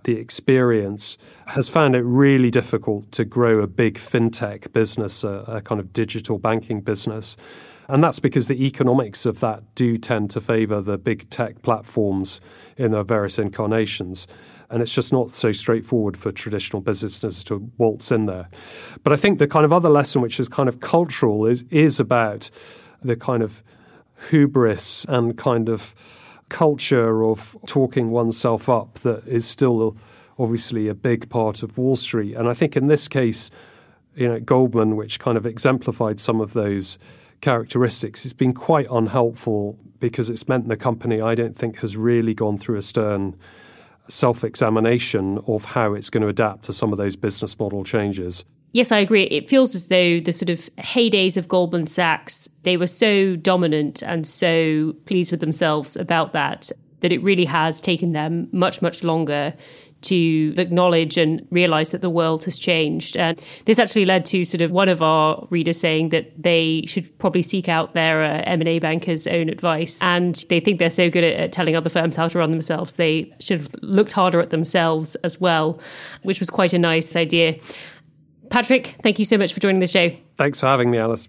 the 0.03 0.17
experience 0.17 1.17
has 1.47 1.69
found 1.69 1.95
it 1.95 2.01
really 2.01 2.51
difficult 2.51 3.11
to 3.13 3.25
grow 3.25 3.59
a 3.59 3.67
big 3.67 3.95
fintech 3.95 4.71
business, 4.73 5.23
a, 5.23 5.43
a 5.47 5.61
kind 5.61 5.79
of 5.79 5.93
digital 5.93 6.37
banking 6.37 6.81
business. 6.81 7.37
And 7.89 8.03
that's 8.03 8.19
because 8.19 8.47
the 8.47 8.65
economics 8.65 9.25
of 9.25 9.39
that 9.41 9.75
do 9.75 9.97
tend 9.97 10.29
to 10.31 10.41
favor 10.41 10.81
the 10.81 10.97
big 10.97 11.29
tech 11.29 11.61
platforms 11.61 12.39
in 12.77 12.91
their 12.91 13.03
various 13.03 13.37
incarnations. 13.37 14.25
And 14.69 14.81
it's 14.81 14.93
just 14.93 15.11
not 15.11 15.29
so 15.29 15.51
straightforward 15.51 16.17
for 16.17 16.31
traditional 16.31 16.81
businesses 16.81 17.43
to 17.45 17.69
waltz 17.77 18.11
in 18.11 18.25
there. 18.25 18.49
But 19.03 19.13
I 19.13 19.17
think 19.17 19.37
the 19.37 19.47
kind 19.47 19.65
of 19.65 19.73
other 19.73 19.89
lesson, 19.89 20.21
which 20.21 20.39
is 20.39 20.47
kind 20.47 20.69
of 20.69 20.79
cultural, 20.79 21.45
is, 21.45 21.63
is 21.69 21.99
about 21.99 22.49
the 23.03 23.15
kind 23.15 23.43
of 23.43 23.63
hubris 24.29 25.05
and 25.09 25.37
kind 25.37 25.69
of 25.69 25.93
culture 26.49 27.23
of 27.23 27.55
talking 27.65 28.11
oneself 28.11 28.69
up 28.69 28.99
that 28.99 29.27
is 29.27 29.45
still 29.45 29.95
obviously 30.39 30.87
a 30.87 30.93
big 30.93 31.29
part 31.29 31.63
of 31.63 31.77
Wall 31.77 31.95
Street. 31.95 32.35
And 32.35 32.47
I 32.47 32.53
think 32.53 32.75
in 32.75 32.87
this 32.87 33.07
case, 33.07 33.51
you 34.15 34.27
know, 34.27 34.39
Goldman, 34.39 34.95
which 34.95 35.19
kind 35.19 35.37
of 35.37 35.45
exemplified 35.45 36.19
some 36.19 36.41
of 36.41 36.53
those 36.53 36.97
characteristics, 37.41 38.25
it's 38.25 38.33
been 38.33 38.53
quite 38.53 38.87
unhelpful 38.89 39.77
because 39.99 40.29
it's 40.29 40.47
meant 40.47 40.67
the 40.67 40.77
company, 40.77 41.21
I 41.21 41.35
don't 41.35 41.57
think, 41.57 41.79
has 41.79 41.95
really 41.95 42.33
gone 42.33 42.57
through 42.57 42.77
a 42.77 42.81
stern 42.81 43.35
self 44.07 44.43
examination 44.43 45.39
of 45.47 45.65
how 45.65 45.93
it's 45.93 46.09
going 46.09 46.23
to 46.23 46.27
adapt 46.27 46.63
to 46.65 46.73
some 46.73 46.91
of 46.91 46.97
those 46.97 47.15
business 47.15 47.57
model 47.57 47.83
changes. 47.83 48.45
Yes, 48.73 48.91
I 48.91 48.97
agree. 48.99 49.23
It 49.23 49.49
feels 49.49 49.75
as 49.75 49.85
though 49.85 50.19
the 50.19 50.31
sort 50.31 50.49
of 50.49 50.67
heydays 50.77 51.37
of 51.37 51.47
Goldman 51.47 51.85
Sachs, 51.85 52.49
they 52.63 52.75
were 52.75 52.87
so 52.87 53.35
dominant 53.35 54.01
and 54.01 54.25
so 54.25 54.95
pleased 55.05 55.31
with 55.31 55.41
themselves 55.41 55.95
about 55.95 56.33
that, 56.33 56.71
that 57.01 57.11
it 57.11 57.21
really 57.21 57.45
has 57.45 57.79
taken 57.79 58.13
them 58.13 58.49
much, 58.51 58.81
much 58.81 59.03
longer 59.03 59.53
to 60.01 60.53
acknowledge 60.57 61.17
and 61.17 61.47
realize 61.49 61.91
that 61.91 62.01
the 62.01 62.09
world 62.09 62.43
has 62.43 62.59
changed. 62.59 63.15
And 63.15 63.41
this 63.65 63.79
actually 63.79 64.05
led 64.05 64.25
to 64.25 64.43
sort 64.43 64.61
of 64.61 64.71
one 64.71 64.89
of 64.89 65.01
our 65.01 65.47
readers 65.49 65.79
saying 65.79 66.09
that 66.09 66.31
they 66.41 66.83
should 66.87 67.17
probably 67.19 67.41
seek 67.41 67.69
out 67.69 67.93
their 67.93 68.23
uh, 68.23 68.41
M&A 68.45 68.79
banker's 68.79 69.27
own 69.27 69.49
advice. 69.49 69.99
And 70.01 70.43
they 70.49 70.59
think 70.59 70.79
they're 70.79 70.89
so 70.89 71.09
good 71.09 71.23
at, 71.23 71.33
at 71.35 71.51
telling 71.51 71.75
other 71.75 71.89
firms 71.89 72.15
how 72.15 72.27
to 72.27 72.37
run 72.37 72.51
themselves. 72.51 72.93
They 72.93 73.33
should 73.39 73.59
have 73.59 73.75
looked 73.81 74.11
harder 74.11 74.41
at 74.41 74.49
themselves 74.49 75.15
as 75.17 75.39
well, 75.39 75.79
which 76.23 76.39
was 76.39 76.49
quite 76.49 76.73
a 76.73 76.79
nice 76.79 77.15
idea. 77.15 77.59
Patrick, 78.49 78.97
thank 79.01 79.19
you 79.19 79.25
so 79.25 79.37
much 79.37 79.53
for 79.53 79.59
joining 79.59 79.79
the 79.79 79.87
show. 79.87 80.15
Thanks 80.35 80.59
for 80.59 80.67
having 80.67 80.91
me, 80.91 80.97
Alice. 80.97 81.27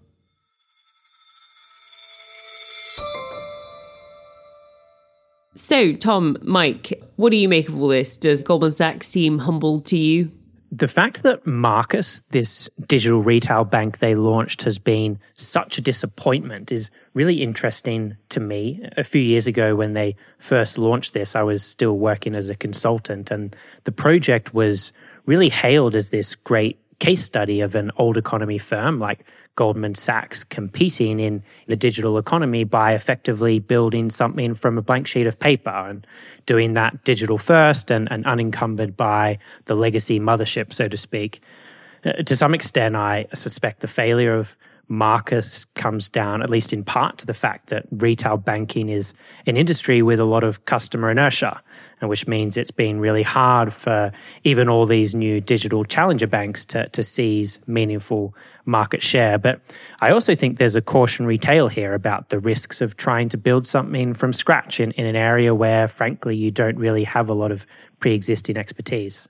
So, 5.56 5.92
Tom, 5.92 6.36
Mike, 6.42 7.00
what 7.16 7.30
do 7.30 7.36
you 7.36 7.48
make 7.48 7.68
of 7.68 7.80
all 7.80 7.88
this? 7.88 8.16
Does 8.16 8.42
Goldman 8.42 8.72
Sachs 8.72 9.06
seem 9.06 9.38
humble 9.38 9.80
to 9.82 9.96
you? 9.96 10.32
The 10.72 10.88
fact 10.88 11.22
that 11.22 11.46
Marcus, 11.46 12.24
this 12.30 12.68
digital 12.88 13.22
retail 13.22 13.62
bank 13.62 13.98
they 13.98 14.16
launched, 14.16 14.64
has 14.64 14.80
been 14.80 15.20
such 15.34 15.78
a 15.78 15.80
disappointment 15.80 16.72
is 16.72 16.90
really 17.12 17.40
interesting 17.40 18.16
to 18.30 18.40
me. 18.40 18.80
A 18.96 19.04
few 19.04 19.20
years 19.20 19.46
ago, 19.46 19.76
when 19.76 19.92
they 19.92 20.16
first 20.38 20.76
launched 20.76 21.14
this, 21.14 21.36
I 21.36 21.42
was 21.42 21.64
still 21.64 21.96
working 21.96 22.34
as 22.34 22.50
a 22.50 22.56
consultant, 22.56 23.30
and 23.30 23.54
the 23.84 23.92
project 23.92 24.52
was 24.52 24.92
really 25.26 25.48
hailed 25.48 25.94
as 25.94 26.10
this 26.10 26.34
great 26.34 26.80
case 26.98 27.24
study 27.24 27.60
of 27.60 27.74
an 27.74 27.90
old 27.96 28.16
economy 28.16 28.58
firm 28.58 28.98
like 28.98 29.24
Goldman 29.56 29.94
Sachs 29.94 30.44
competing 30.44 31.20
in 31.20 31.42
the 31.66 31.76
digital 31.76 32.18
economy 32.18 32.64
by 32.64 32.94
effectively 32.94 33.58
building 33.58 34.10
something 34.10 34.54
from 34.54 34.78
a 34.78 34.82
blank 34.82 35.06
sheet 35.06 35.26
of 35.26 35.38
paper 35.38 35.70
and 35.70 36.06
doing 36.46 36.74
that 36.74 37.04
digital 37.04 37.38
first 37.38 37.90
and, 37.90 38.10
and 38.10 38.26
unencumbered 38.26 38.96
by 38.96 39.38
the 39.66 39.74
legacy 39.74 40.18
mothership, 40.18 40.72
so 40.72 40.88
to 40.88 40.96
speak. 40.96 41.40
Uh, 42.04 42.12
to 42.12 42.36
some 42.36 42.54
extent, 42.54 42.96
I 42.96 43.26
suspect 43.34 43.80
the 43.80 43.88
failure 43.88 44.34
of 44.34 44.56
Marcus 44.88 45.64
comes 45.74 46.08
down, 46.08 46.42
at 46.42 46.50
least 46.50 46.72
in 46.72 46.84
part, 46.84 47.18
to 47.18 47.26
the 47.26 47.34
fact 47.34 47.70
that 47.70 47.86
retail 47.90 48.36
banking 48.36 48.88
is 48.88 49.14
an 49.46 49.56
industry 49.56 50.02
with 50.02 50.20
a 50.20 50.24
lot 50.24 50.44
of 50.44 50.64
customer 50.66 51.10
inertia, 51.10 51.60
and 52.00 52.10
which 52.10 52.26
means 52.26 52.56
it's 52.56 52.70
been 52.70 53.00
really 53.00 53.22
hard 53.22 53.72
for 53.72 54.12
even 54.44 54.68
all 54.68 54.86
these 54.86 55.14
new 55.14 55.40
digital 55.40 55.84
challenger 55.84 56.26
banks 56.26 56.64
to, 56.66 56.88
to 56.90 57.02
seize 57.02 57.58
meaningful 57.66 58.34
market 58.66 59.02
share. 59.02 59.38
But 59.38 59.60
I 60.00 60.10
also 60.10 60.34
think 60.34 60.58
there's 60.58 60.76
a 60.76 60.82
cautionary 60.82 61.38
tale 61.38 61.68
here 61.68 61.94
about 61.94 62.28
the 62.28 62.38
risks 62.38 62.80
of 62.80 62.96
trying 62.96 63.28
to 63.30 63.38
build 63.38 63.66
something 63.66 64.14
from 64.14 64.32
scratch 64.32 64.80
in, 64.80 64.92
in 64.92 65.06
an 65.06 65.16
area 65.16 65.54
where, 65.54 65.88
frankly, 65.88 66.36
you 66.36 66.50
don't 66.50 66.76
really 66.76 67.04
have 67.04 67.30
a 67.30 67.34
lot 67.34 67.52
of 67.52 67.66
pre 68.00 68.14
existing 68.14 68.56
expertise. 68.56 69.28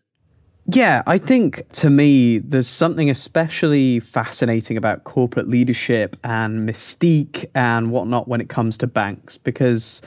Yeah, 0.67 1.03
I 1.07 1.19
think 1.19 1.71
to 1.73 1.91
me, 1.91 2.39
there's 2.39 2.67
something 2.67 3.11
especially 3.11 4.01
fascinating 4.01 4.79
about 4.79 5.05
corporate 5.05 5.47
leadership 5.47 6.17
and 6.25 6.67
mystique 6.67 7.45
and 7.55 7.91
whatnot 7.91 8.29
when 8.29 8.41
it 8.41 8.49
comes 8.49 8.79
to 8.79 8.87
banks, 8.87 9.37
because 9.37 10.01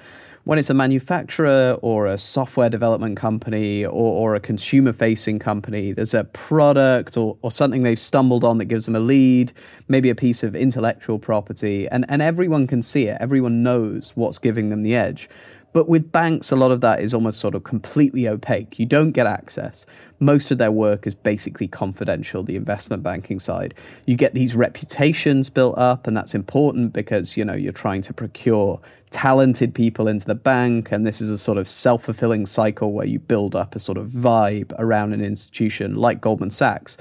when 0.45 0.57
it's 0.57 0.71
a 0.71 0.73
manufacturer 0.73 1.77
or 1.83 2.07
a 2.07 2.17
software 2.17 2.69
development 2.69 3.17
company 3.17 3.85
or, 3.85 3.91
or 3.91 4.33
a 4.33 4.39
consumer 4.39 4.93
facing 4.93 5.37
company, 5.37 5.91
there's 5.91 6.15
a 6.15 6.23
product 6.23 7.17
or, 7.17 7.37
or 7.43 7.51
something 7.51 7.83
they've 7.83 7.99
stumbled 7.99 8.43
on 8.43 8.57
that 8.57 8.65
gives 8.65 8.85
them 8.85 8.95
a 8.95 8.99
lead, 8.99 9.51
maybe 9.87 10.09
a 10.09 10.15
piece 10.15 10.41
of 10.41 10.55
intellectual 10.55 11.19
property, 11.19 11.87
and, 11.89 12.03
and 12.09 12.23
everyone 12.23 12.65
can 12.65 12.81
see 12.81 13.03
it. 13.03 13.17
Everyone 13.19 13.61
knows 13.61 14.13
what's 14.15 14.39
giving 14.39 14.69
them 14.69 14.81
the 14.81 14.95
edge. 14.95 15.29
But 15.77 15.87
with 15.87 16.11
banks, 16.11 16.49
a 16.49 16.55
lot 16.55 16.71
of 16.71 16.81
that 16.81 17.01
is 17.01 17.13
almost 17.13 17.37
sort 17.37 17.53
of 17.53 17.63
completely 17.63 18.27
opaque. 18.27 18.79
You 18.79 18.87
don't 18.87 19.11
get 19.11 19.27
access. 19.27 19.85
Most 20.19 20.49
of 20.49 20.57
their 20.57 20.71
work 20.71 21.05
is 21.05 21.13
basically 21.13 21.67
confidential, 21.67 22.41
the 22.41 22.55
investment 22.55 23.03
banking 23.03 23.37
side. 23.37 23.75
You 24.07 24.15
get 24.15 24.33
these 24.33 24.55
reputations 24.55 25.51
built 25.51 25.77
up, 25.77 26.07
and 26.07 26.17
that's 26.17 26.33
important 26.33 26.93
because, 26.93 27.37
you 27.37 27.45
know, 27.45 27.53
you're 27.53 27.71
trying 27.71 28.01
to 28.01 28.11
procure 28.11 28.81
talented 29.11 29.75
people 29.75 30.07
into 30.07 30.25
the 30.25 30.33
bank. 30.33 30.91
And 30.91 31.05
this 31.05 31.21
is 31.21 31.29
a 31.29 31.37
sort 31.37 31.59
of 31.59 31.69
self 31.69 32.05
fulfilling 32.05 32.47
cycle 32.47 32.91
where 32.91 33.05
you 33.05 33.19
build 33.19 33.55
up 33.55 33.75
a 33.75 33.79
sort 33.79 33.99
of 33.99 34.07
vibe 34.07 34.73
around 34.79 35.13
an 35.13 35.21
institution 35.21 35.93
like 35.93 36.21
Goldman 36.21 36.49
Sachs. 36.49 36.97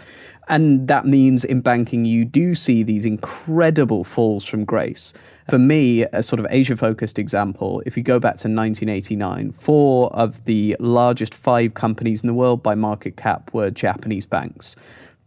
And 0.49 0.87
that 0.87 1.07
means 1.07 1.45
in 1.45 1.61
banking, 1.61 2.05
you 2.05 2.25
do 2.25 2.55
see 2.55 2.83
these 2.83 3.05
incredible 3.05 4.05
falls 4.05 4.45
from 4.45 4.65
grace. 4.65 5.13
For 5.49 5.59
me, 5.59 6.03
a 6.03 6.23
sort 6.23 6.39
of 6.39 6.47
Asia 6.51 6.77
focused 6.77 7.19
example, 7.19 7.83
if 7.85 7.97
you 7.97 8.03
go 8.03 8.19
back 8.19 8.37
to 8.39 8.49
1989, 8.49 9.53
four 9.53 10.13
of 10.15 10.45
the 10.45 10.77
largest 10.79 11.35
five 11.35 11.75
companies 11.75 12.23
in 12.23 12.29
the 12.29 12.35
world 12.35 12.63
by 12.63 12.75
market 12.75 13.17
cap 13.17 13.53
were 13.53 13.71
Japanese 13.71 14.27
banks. 14.27 14.77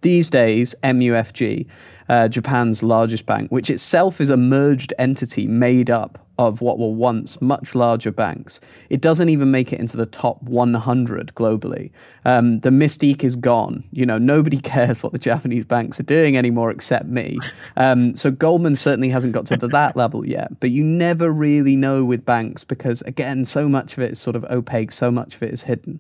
These 0.02 0.30
days, 0.30 0.76
MUFG, 0.82 1.66
uh, 2.08 2.28
Japan's 2.30 2.82
largest 2.82 3.26
bank, 3.26 3.52
which 3.52 3.70
itself 3.70 4.22
is 4.22 4.30
a 4.30 4.38
merged 4.38 4.94
entity 4.98 5.48
made 5.48 5.90
up 5.90 6.26
of 6.40 6.62
what 6.62 6.80
were 6.80 6.90
once 6.90 7.42
much 7.42 7.76
larger 7.76 8.12
banks. 8.12 8.62
It 8.90 9.02
doesn't 9.02 9.28
even 9.28 9.52
make 9.52 9.74
it 9.74 9.80
into 9.80 9.98
the 9.98 10.06
top 10.06 10.42
100 10.42 11.34
globally. 11.36 11.92
Um, 12.24 12.62
the 12.62 12.70
mystique 12.70 13.26
is 13.26 13.36
gone. 13.36 13.84
You 13.92 14.06
know, 14.06 14.18
nobody 14.18 14.58
cares 14.62 15.04
what 15.04 15.12
the 15.12 15.20
Japanese 15.20 15.66
banks 15.66 16.00
are 16.00 16.04
doing 16.04 16.38
anymore 16.38 16.72
except 16.72 17.08
me. 17.08 17.40
Um, 17.76 18.16
so 18.16 18.32
Goldman 18.32 18.78
certainly 18.78 19.10
hasn't 19.10 19.34
got 19.34 19.48
to 19.48 19.58
that 19.58 19.98
level 19.98 20.26
yet. 20.26 20.62
But 20.62 20.72
you 20.72 20.82
never 20.82 21.30
really 21.30 21.76
know 21.76 22.06
with 22.06 22.24
banks 22.24 22.64
because, 22.64 23.02
again, 23.02 23.44
so 23.44 23.68
much 23.68 23.98
of 23.98 24.00
it 24.00 24.12
is 24.12 24.20
sort 24.20 24.38
of 24.38 24.46
opaque, 24.46 24.94
so 24.94 25.12
much 25.12 25.36
of 25.36 25.44
it 25.44 25.52
is 25.54 25.64
hidden. 25.64 26.00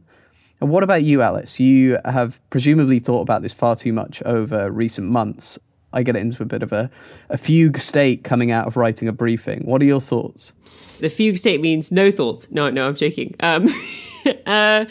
And 0.62 0.69
what 0.69 0.84
about 0.84 1.04
you, 1.04 1.21
Alice? 1.21 1.60
You 1.60 1.99
have 2.06 2.39
presumably 2.49 2.99
thought 2.99 3.21
about 3.21 3.41
this 3.41 3.54
far 3.54 3.75
too 3.75 3.91
much 3.91 4.23
over 4.23 4.71
recent 4.71 5.10
months. 5.10 5.60
I 5.91 6.04
get 6.04 6.15
it 6.15 6.19
into 6.19 6.43
a 6.43 6.45
bit 6.45 6.63
of 6.63 6.71
a, 6.71 6.89
a 7.30 7.38
fugue 7.38 7.78
state 7.78 8.23
coming 8.23 8.52
out 8.52 8.67
of 8.67 8.78
writing 8.78 9.08
a 9.08 9.12
briefing. 9.12 9.62
What 9.65 9.82
are 9.82 9.86
your 9.86 10.02
thoughts? 10.02 10.54
The 10.99 11.10
fugue 11.10 11.38
state 11.38 11.62
means 11.62 11.91
no 11.91 12.12
thoughts. 12.12 12.49
No, 12.52 12.69
no, 12.69 12.88
I'm 12.88 12.95
joking. 12.95 13.36
Um, 13.39 13.67
uh, 14.45 14.86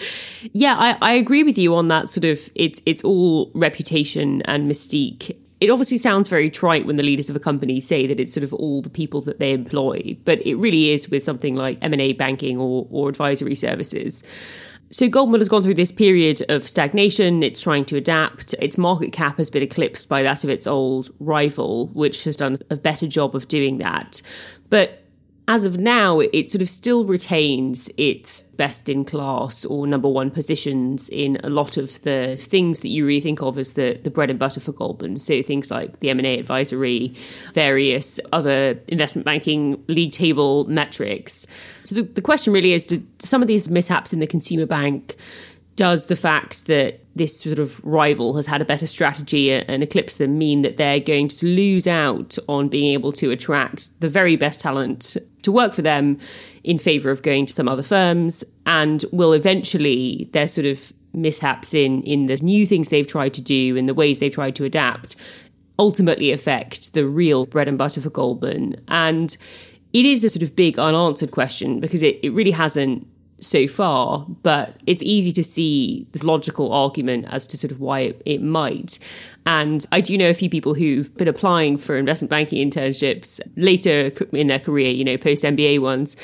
yeah, 0.53 0.77
I, 0.77 0.97
I 1.01 1.13
agree 1.13 1.43
with 1.43 1.59
you 1.59 1.75
on 1.75 1.89
that 1.89 2.09
sort 2.09 2.25
of 2.25 2.41
it's 2.55 2.81
it's 2.87 3.05
all 3.05 3.51
reputation 3.55 4.43
and 4.43 4.71
mystique. 4.71 5.37
It 5.61 5.71
obviously 5.71 5.99
sounds 5.99 6.29
very 6.29 6.51
trite 6.51 6.87
when 6.87 6.97
the 6.97 7.03
leaders 7.03 7.29
of 7.29 7.37
a 7.37 7.41
company 7.41 7.81
say 7.81 8.07
that 8.07 8.21
it's 8.21 8.33
sort 8.33 8.45
of 8.45 8.55
all 8.55 8.81
the 8.81 8.91
people 8.91 9.21
that 9.23 9.41
they 9.41 9.53
employ, 9.53 10.17
but 10.25 10.45
it 10.47 10.55
really 10.55 10.91
is 10.91 11.09
with 11.09 11.25
something 11.25 11.57
like 11.57 11.79
M&A 11.83 12.13
banking 12.13 12.59
or, 12.59 12.87
or 12.91 13.09
advisory 13.09 13.57
services. 13.57 14.23
So 14.91 15.07
Goldman 15.09 15.41
has 15.41 15.51
gone 15.51 15.63
through 15.63 15.75
this 15.75 15.93
period 15.93 16.43
of 16.49 16.67
stagnation. 16.67 17.43
It's 17.43 17.61
trying 17.61 17.85
to 17.87 17.97
adapt. 17.97 18.55
Its 18.55 18.79
market 18.79 19.13
cap 19.13 19.37
has 19.37 19.51
been 19.51 19.63
eclipsed 19.63 20.09
by 20.09 20.23
that 20.23 20.45
of 20.45 20.51
its 20.51 20.67
old 20.67 21.11
rival, 21.21 21.89
which 21.89 22.25
has 22.25 22.37
done 22.37 22.57
a 22.71 22.77
better 22.77 23.07
job 23.07 23.37
of 23.37 23.49
doing 23.49 23.79
that. 23.79 24.23
But 24.71 25.05
as 25.49 25.65
of 25.65 25.79
now, 25.79 26.21
it 26.21 26.51
sort 26.51 26.61
of 26.61 26.69
still 26.69 27.07
retains 27.07 27.91
its 27.97 28.43
best 28.59 28.91
in 28.91 29.03
class 29.03 29.65
or 29.65 29.87
number 29.87 30.07
one 30.07 30.31
positions 30.31 31.09
in 31.09 31.39
a 31.43 31.49
lot 31.49 31.79
of 31.79 32.03
the 32.03 32.37
things 32.39 32.81
that 32.81 32.89
you 32.89 33.07
really 33.07 33.23
think 33.23 33.41
of 33.41 33.57
as 33.57 33.73
the, 33.73 33.99
the 34.03 34.11
bread 34.11 34.29
and 34.29 34.39
butter 34.39 34.61
for 34.61 34.73
Goldman. 34.73 35.17
So 35.17 35.43
things 35.43 35.71
like 35.71 36.01
the 36.01 36.11
M&A 36.11 36.39
advisory, 36.39 37.15
various 37.55 38.21
other 38.31 38.79
investment 38.89 39.25
banking 39.25 39.83
league 39.89 40.13
table 40.13 40.65
metrics. 40.67 41.47
So 41.85 41.95
the, 41.95 42.03
the 42.03 42.23
question 42.23 42.53
really 42.53 42.75
is, 42.75 42.87
do 42.87 43.03
some 43.19 43.41
of 43.41 43.49
these 43.49 43.71
mishaps 43.71 44.13
in 44.13 44.21
the 44.21 44.27
consumer 44.27 44.67
bank 44.67 45.17
does 45.79 46.07
the 46.07 46.17
fact 46.17 46.67
that 46.67 46.99
this 47.15 47.41
sort 47.41 47.61
of 47.61 47.81
rival 47.85 48.35
has 48.35 48.47
had 48.47 48.61
a 48.61 48.65
better 48.65 48.85
strategy 48.85 49.53
and 49.53 49.81
eclipsed 49.81 50.19
them 50.19 50.37
mean 50.37 50.63
that 50.63 50.77
they're 50.77 50.99
going 50.99 51.29
to 51.29 51.47
lose 51.47 51.87
out 51.87 52.37
on 52.49 52.69
being 52.69 52.93
able 52.93 53.13
to 53.13 53.31
attract 53.31 53.89
the 54.01 54.09
very 54.09 54.35
best 54.35 54.59
talent 54.59 55.17
to 55.43 55.53
work 55.53 55.73
for 55.73 55.83
them 55.83 56.19
in 56.65 56.79
favor 56.79 57.11
of 57.11 57.23
going 57.23 57.47
to 57.47 57.55
some 57.55 57.69
other 57.69 57.85
firms 57.85 58.43
and 58.67 59.05
will 59.13 59.33
eventually 59.33 60.29
their 60.33 60.49
sort 60.49 60.67
of 60.67 60.93
mishaps 61.13 61.75
in 61.75 62.03
in 62.03 62.27
the 62.27 62.37
new 62.39 62.67
things 62.67 62.89
they've 62.89 63.07
tried 63.07 63.33
to 63.33 63.41
do 63.41 63.77
and 63.77 63.89
the 63.89 63.95
ways 63.95 64.19
they've 64.19 64.35
tried 64.35 64.57
to 64.57 64.65
adapt 64.65 65.15
ultimately 65.79 66.33
affect 66.33 66.93
the 66.95 67.07
real 67.07 67.47
bread 67.47 67.69
and 67.69 67.79
butter 67.79 68.01
for 68.01 68.11
Goldman. 68.11 68.75
And 68.89 69.37
it 69.93 70.05
is 70.05 70.25
a 70.25 70.29
sort 70.29 70.43
of 70.43 70.57
big 70.57 70.77
unanswered 70.77 71.31
question 71.31 71.79
because 71.79 72.03
it, 72.03 72.19
it 72.25 72.31
really 72.31 72.51
hasn't 72.51 73.07
so 73.41 73.67
far, 73.67 74.27
but 74.43 74.77
it's 74.87 75.03
easy 75.03 75.33
to 75.33 75.45
see 75.45 76.07
this 76.13 76.25
logical 76.25 76.73
argument 76.73 77.27
as 77.31 77.47
to 77.49 77.57
sort 77.57 77.71
of 77.71 77.81
why 77.81 78.01
it, 78.01 78.23
it, 78.25 78.43
might. 78.43 78.99
And 79.47 79.85
I 79.93 80.01
do 80.01 80.19
know 80.19 80.29
a 80.29 80.35
few 80.35 80.51
people 80.51 80.75
who've 80.75 81.15
been 81.17 81.29
applying 81.29 81.77
for 81.77 81.97
investment 81.97 82.31
banking 82.31 82.69
internships 82.69 83.41
later 83.57 84.13
in 84.33 84.49
their 84.49 84.59
career, 84.59 84.91
you 84.91 85.05
know, 85.05 85.17
post 85.17 85.45
MBA 85.45 85.81
ones, 85.81 86.17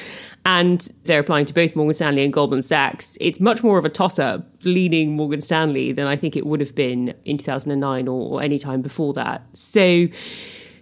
and 0.45 0.93
they're 1.05 1.21
applying 1.21 1.47
to 1.47 1.55
both 1.55 1.75
Morgan 1.75 1.95
Stanley 1.95 2.25
and 2.25 2.33
Goldman 2.33 2.63
Sachs. 2.63 3.17
It's 3.21 3.41
much 3.41 3.63
more 3.63 3.79
of 3.79 3.85
a 3.85 3.91
toss 3.91 4.19
up 4.19 4.47
leaning 4.65 5.17
Morgan 5.17 5.41
Stanley 5.41 5.93
than 5.93 6.07
I 6.07 6.17
think 6.17 6.37
it 6.37 6.47
would 6.47 6.61
have 6.61 6.75
been 6.75 7.15
in 7.25 7.39
2009 7.39 8.09
or, 8.09 8.33
or 8.35 8.43
any 8.43 8.59
time 8.59 8.83
before 8.83 9.15
that. 9.15 9.43
So, 9.53 10.09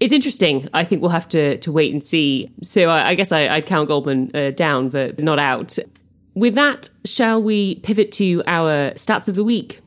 it's 0.03 0.13
interesting. 0.13 0.69
I 0.75 0.83
think 0.83 1.01
we'll 1.01 1.13
have 1.13 1.29
to 1.29 1.59
to 1.59 1.71
wait 1.71 1.93
and 1.93 2.03
see. 2.03 2.51
So 2.65 2.89
I, 2.89 3.11
I 3.11 3.15
guess 3.15 3.31
I, 3.31 3.55
would 3.55 3.67
count 3.67 3.87
Goldman 3.87 4.33
uh, 4.35 4.51
down, 4.51 4.89
but 4.89 5.21
not 5.21 5.39
out. 5.39 5.79
With 6.35 6.55
that, 6.55 6.89
shall 7.05 7.43
we 7.43 7.75
pivot 7.77 8.11
to 8.13 8.43
our 8.47 8.93
stats 8.93 9.29
of 9.29 9.35
the 9.35 9.45
week? 9.45 9.81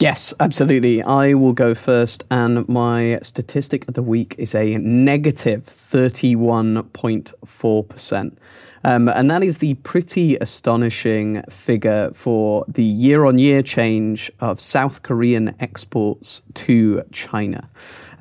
Yes, 0.00 0.34
absolutely. 0.40 1.00
I 1.00 1.34
will 1.34 1.52
go 1.52 1.76
first, 1.76 2.24
and 2.28 2.68
my 2.68 3.20
statistic 3.22 3.86
of 3.86 3.94
the 3.94 4.02
week 4.02 4.34
is 4.36 4.52
a 4.52 4.78
negative 4.78 5.64
31.4%. 5.64 8.36
Um, 8.84 9.08
and 9.08 9.30
that 9.30 9.44
is 9.44 9.58
the 9.58 9.74
pretty 9.74 10.36
astonishing 10.38 11.44
figure 11.48 12.10
for 12.14 12.64
the 12.66 12.82
year 12.82 13.24
on 13.24 13.38
year 13.38 13.62
change 13.62 14.28
of 14.40 14.60
South 14.60 15.04
Korean 15.04 15.54
exports 15.60 16.42
to 16.54 17.04
China. 17.12 17.70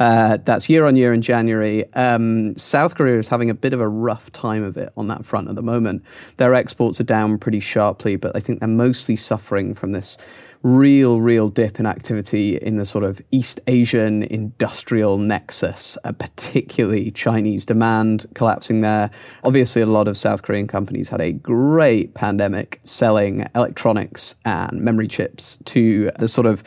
Uh, 0.01 0.37
that's 0.45 0.67
year 0.67 0.87
on 0.87 0.95
year 0.95 1.13
in 1.13 1.21
January. 1.21 1.85
Um, 1.93 2.55
South 2.57 2.95
Korea 2.95 3.19
is 3.19 3.27
having 3.27 3.51
a 3.51 3.53
bit 3.53 3.71
of 3.71 3.79
a 3.79 3.87
rough 3.87 4.31
time 4.31 4.63
of 4.63 4.75
it 4.75 4.91
on 4.97 5.09
that 5.09 5.27
front 5.27 5.47
at 5.47 5.53
the 5.53 5.61
moment. 5.61 6.03
Their 6.37 6.55
exports 6.55 6.99
are 6.99 7.03
down 7.03 7.37
pretty 7.37 7.59
sharply, 7.59 8.15
but 8.15 8.35
I 8.35 8.39
think 8.39 8.61
they're 8.61 8.67
mostly 8.67 9.15
suffering 9.15 9.75
from 9.75 9.91
this 9.91 10.17
real, 10.63 11.21
real 11.21 11.49
dip 11.49 11.79
in 11.79 11.85
activity 11.85 12.57
in 12.57 12.77
the 12.77 12.85
sort 12.85 13.03
of 13.03 13.21
East 13.29 13.59
Asian 13.67 14.23
industrial 14.23 15.19
nexus, 15.19 15.99
uh, 16.03 16.13
particularly 16.13 17.11
Chinese 17.11 17.63
demand 17.63 18.25
collapsing 18.33 18.81
there. 18.81 19.11
Obviously, 19.43 19.83
a 19.83 19.85
lot 19.85 20.07
of 20.07 20.17
South 20.17 20.41
Korean 20.41 20.65
companies 20.65 21.09
had 21.09 21.21
a 21.21 21.31
great 21.31 22.15
pandemic 22.15 22.81
selling 22.85 23.47
electronics 23.53 24.35
and 24.45 24.81
memory 24.81 25.07
chips 25.07 25.59
to 25.65 26.09
the 26.17 26.27
sort 26.27 26.47
of 26.47 26.63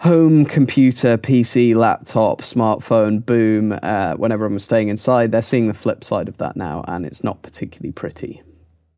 home 0.00 0.44
computer, 0.44 1.16
PC, 1.16 1.74
laptop, 1.74 2.40
smartphone 2.40 3.24
boom 3.24 3.78
uh, 3.82 4.14
when 4.14 4.32
everyone 4.32 4.54
was 4.54 4.64
staying 4.64 4.88
inside. 4.88 5.32
They're 5.32 5.42
seeing 5.42 5.66
the 5.66 5.74
flip 5.74 6.04
side 6.04 6.28
of 6.28 6.36
that 6.38 6.56
now, 6.56 6.84
and 6.86 7.06
it's 7.06 7.24
not 7.24 7.42
particularly 7.42 7.92
pretty. 7.92 8.42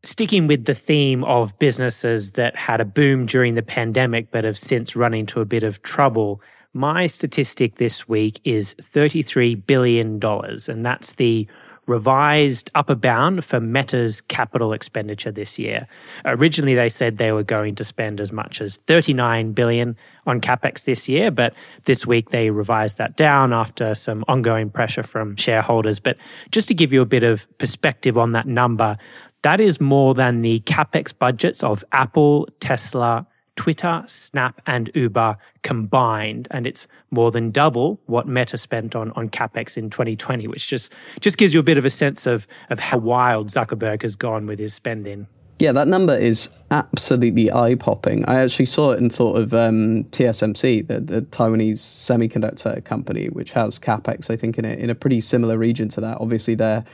Sticking 0.03 0.47
with 0.47 0.65
the 0.65 0.73
theme 0.73 1.23
of 1.25 1.57
businesses 1.59 2.31
that 2.31 2.55
had 2.55 2.79
a 2.79 2.85
boom 2.85 3.25
during 3.25 3.55
the 3.55 3.61
pandemic 3.61 4.31
but 4.31 4.45
have 4.45 4.57
since 4.57 4.95
run 4.95 5.13
into 5.13 5.41
a 5.41 5.45
bit 5.45 5.63
of 5.63 5.81
trouble, 5.81 6.41
my 6.73 7.07
statistic 7.07 7.75
this 7.75 8.07
week 8.07 8.39
is 8.43 8.75
$33 8.75 9.65
billion, 9.65 10.19
and 10.23 10.85
that's 10.85 11.13
the 11.13 11.47
revised 11.89 12.69
upper 12.75 12.95
bound 12.95 13.43
for 13.43 13.59
Meta's 13.59 14.21
capital 14.21 14.71
expenditure 14.71 15.31
this 15.31 15.59
year. 15.59 15.87
Originally 16.23 16.75
they 16.75 16.87
said 16.87 17.17
they 17.17 17.31
were 17.31 17.43
going 17.43 17.75
to 17.75 17.83
spend 17.83 18.21
as 18.21 18.31
much 18.31 18.61
as 18.61 18.77
39 18.87 19.51
billion 19.53 19.97
on 20.27 20.39
capex 20.39 20.85
this 20.85 21.09
year, 21.09 21.31
but 21.31 21.53
this 21.85 22.05
week 22.05 22.29
they 22.29 22.51
revised 22.51 22.99
that 22.99 23.17
down 23.17 23.51
after 23.51 23.95
some 23.95 24.23
ongoing 24.27 24.69
pressure 24.69 25.03
from 25.03 25.35
shareholders. 25.35 25.99
But 25.99 26.17
just 26.51 26.67
to 26.67 26.73
give 26.73 26.93
you 26.93 27.01
a 27.01 27.05
bit 27.05 27.23
of 27.23 27.47
perspective 27.57 28.17
on 28.17 28.31
that 28.33 28.47
number, 28.47 28.97
that 29.41 29.59
is 29.59 29.81
more 29.81 30.13
than 30.13 30.41
the 30.41 30.59
capex 30.61 31.17
budgets 31.17 31.63
of 31.63 31.83
Apple, 31.91 32.47
Tesla, 32.59 33.25
Twitter, 33.59 34.01
Snap, 34.07 34.61
and 34.67 34.89
Uber 34.95 35.35
combined, 35.63 36.47
and 36.49 36.65
it's 36.65 36.87
more 37.11 37.29
than 37.29 37.51
double 37.51 37.99
what 38.05 38.25
Meta 38.25 38.57
spent 38.57 38.95
on 38.95 39.11
on 39.17 39.27
capex 39.27 39.75
in 39.75 39.89
2020, 39.89 40.47
which 40.47 40.69
just 40.69 40.93
just 41.19 41.37
gives 41.37 41.53
you 41.53 41.59
a 41.59 41.63
bit 41.63 41.77
of 41.77 41.83
a 41.83 41.89
sense 41.89 42.25
of 42.25 42.47
of 42.69 42.79
how 42.79 42.97
wild 42.97 43.49
Zuckerberg 43.49 44.01
has 44.03 44.15
gone 44.15 44.45
with 44.45 44.59
his 44.59 44.73
spending. 44.73 45.27
Yeah, 45.59 45.73
that 45.73 45.89
number 45.89 46.15
is 46.15 46.49
absolutely 46.71 47.51
eye 47.51 47.75
popping. 47.75 48.23
I 48.29 48.35
actually 48.35 48.67
saw 48.67 48.91
it 48.91 49.01
and 49.01 49.13
thought 49.13 49.35
of 49.35 49.53
um, 49.53 50.05
TSMC, 50.05 50.87
the, 50.87 51.01
the, 51.01 51.21
Taiwanese 51.23 51.79
semiconductor 51.79 52.81
company, 52.85 53.27
which 53.27 53.51
has 53.51 53.77
capex, 53.77 54.29
I 54.29 54.37
think, 54.37 54.57
in 54.57 54.63
a, 54.63 54.69
in 54.69 54.89
a 54.89 54.95
pretty 54.95 55.19
similar 55.19 55.57
region 55.57 55.89
to 55.89 55.99
that. 55.99 56.17
Obviously, 56.21 56.55
they're 56.55 56.85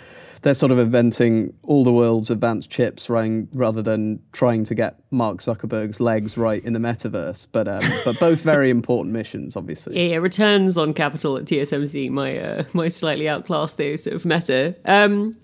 they're 0.45 0.53
sort 0.53 0.71
of 0.71 0.77
inventing 0.77 1.51
all 1.63 1.83
the 1.83 1.91
world's 1.91 2.29
advanced 2.29 2.69
chips 2.69 3.09
rather 3.09 3.81
than 3.81 4.21
trying 4.31 4.63
to 4.63 4.75
get 4.75 4.99
Mark 5.09 5.39
Zuckerberg's 5.39 5.99
legs 5.99 6.37
right 6.37 6.63
in 6.63 6.73
the 6.73 6.79
metaverse. 6.79 7.47
But 7.51 7.67
um, 7.67 7.81
but 8.05 8.19
both 8.19 8.41
very 8.41 8.69
important 8.69 9.11
missions, 9.11 9.55
obviously. 9.55 9.99
Yeah, 9.99 10.09
yeah, 10.09 10.15
returns 10.17 10.77
on 10.77 10.93
capital 10.93 11.35
at 11.35 11.45
TSMC 11.45 12.11
my 12.11 12.37
uh, 12.37 12.63
might 12.73 12.93
slightly 12.93 13.27
outclass 13.27 13.73
those 13.73 14.05
of 14.05 14.23
Meta. 14.23 14.75
Um, 14.85 15.35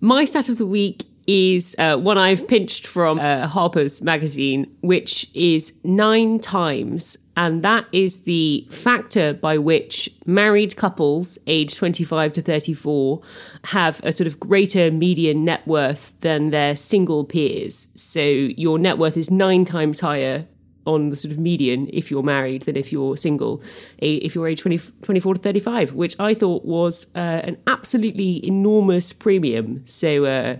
my 0.00 0.24
stat 0.24 0.48
of 0.48 0.58
the 0.58 0.66
week 0.66 1.06
is 1.32 1.76
uh, 1.78 1.96
one 1.96 2.18
I've 2.18 2.48
pinched 2.48 2.88
from 2.88 3.20
uh, 3.20 3.46
Harper's 3.46 4.02
magazine, 4.02 4.66
which 4.80 5.30
is 5.32 5.72
nine 5.84 6.40
times 6.40 7.16
and 7.36 7.62
that 7.62 7.86
is 7.92 8.24
the 8.24 8.66
factor 8.70 9.32
by 9.32 9.56
which 9.56 10.10
married 10.26 10.76
couples 10.76 11.38
aged 11.46 11.76
25 11.76 12.32
to 12.34 12.42
34 12.42 13.22
have 13.64 14.00
a 14.04 14.12
sort 14.12 14.26
of 14.26 14.38
greater 14.38 14.90
median 14.90 15.44
net 15.44 15.66
worth 15.66 16.12
than 16.20 16.50
their 16.50 16.76
single 16.76 17.24
peers. 17.24 17.88
So 17.94 18.20
your 18.20 18.78
net 18.78 18.98
worth 18.98 19.16
is 19.16 19.30
nine 19.30 19.64
times 19.64 20.00
higher 20.00 20.46
on 20.84 21.10
the 21.10 21.16
sort 21.16 21.32
of 21.32 21.38
median 21.38 21.88
if 21.92 22.10
you're 22.10 22.22
married 22.22 22.62
than 22.62 22.76
if 22.76 22.92
you're 22.92 23.16
single, 23.16 23.62
if 23.98 24.34
you're 24.34 24.48
age 24.48 24.60
20, 24.60 24.78
24 25.00 25.34
to 25.34 25.40
35, 25.40 25.92
which 25.94 26.18
I 26.18 26.34
thought 26.34 26.64
was 26.64 27.06
uh, 27.14 27.18
an 27.18 27.56
absolutely 27.66 28.44
enormous 28.44 29.12
premium. 29.14 29.86
So 29.86 30.26
uh, 30.26 30.56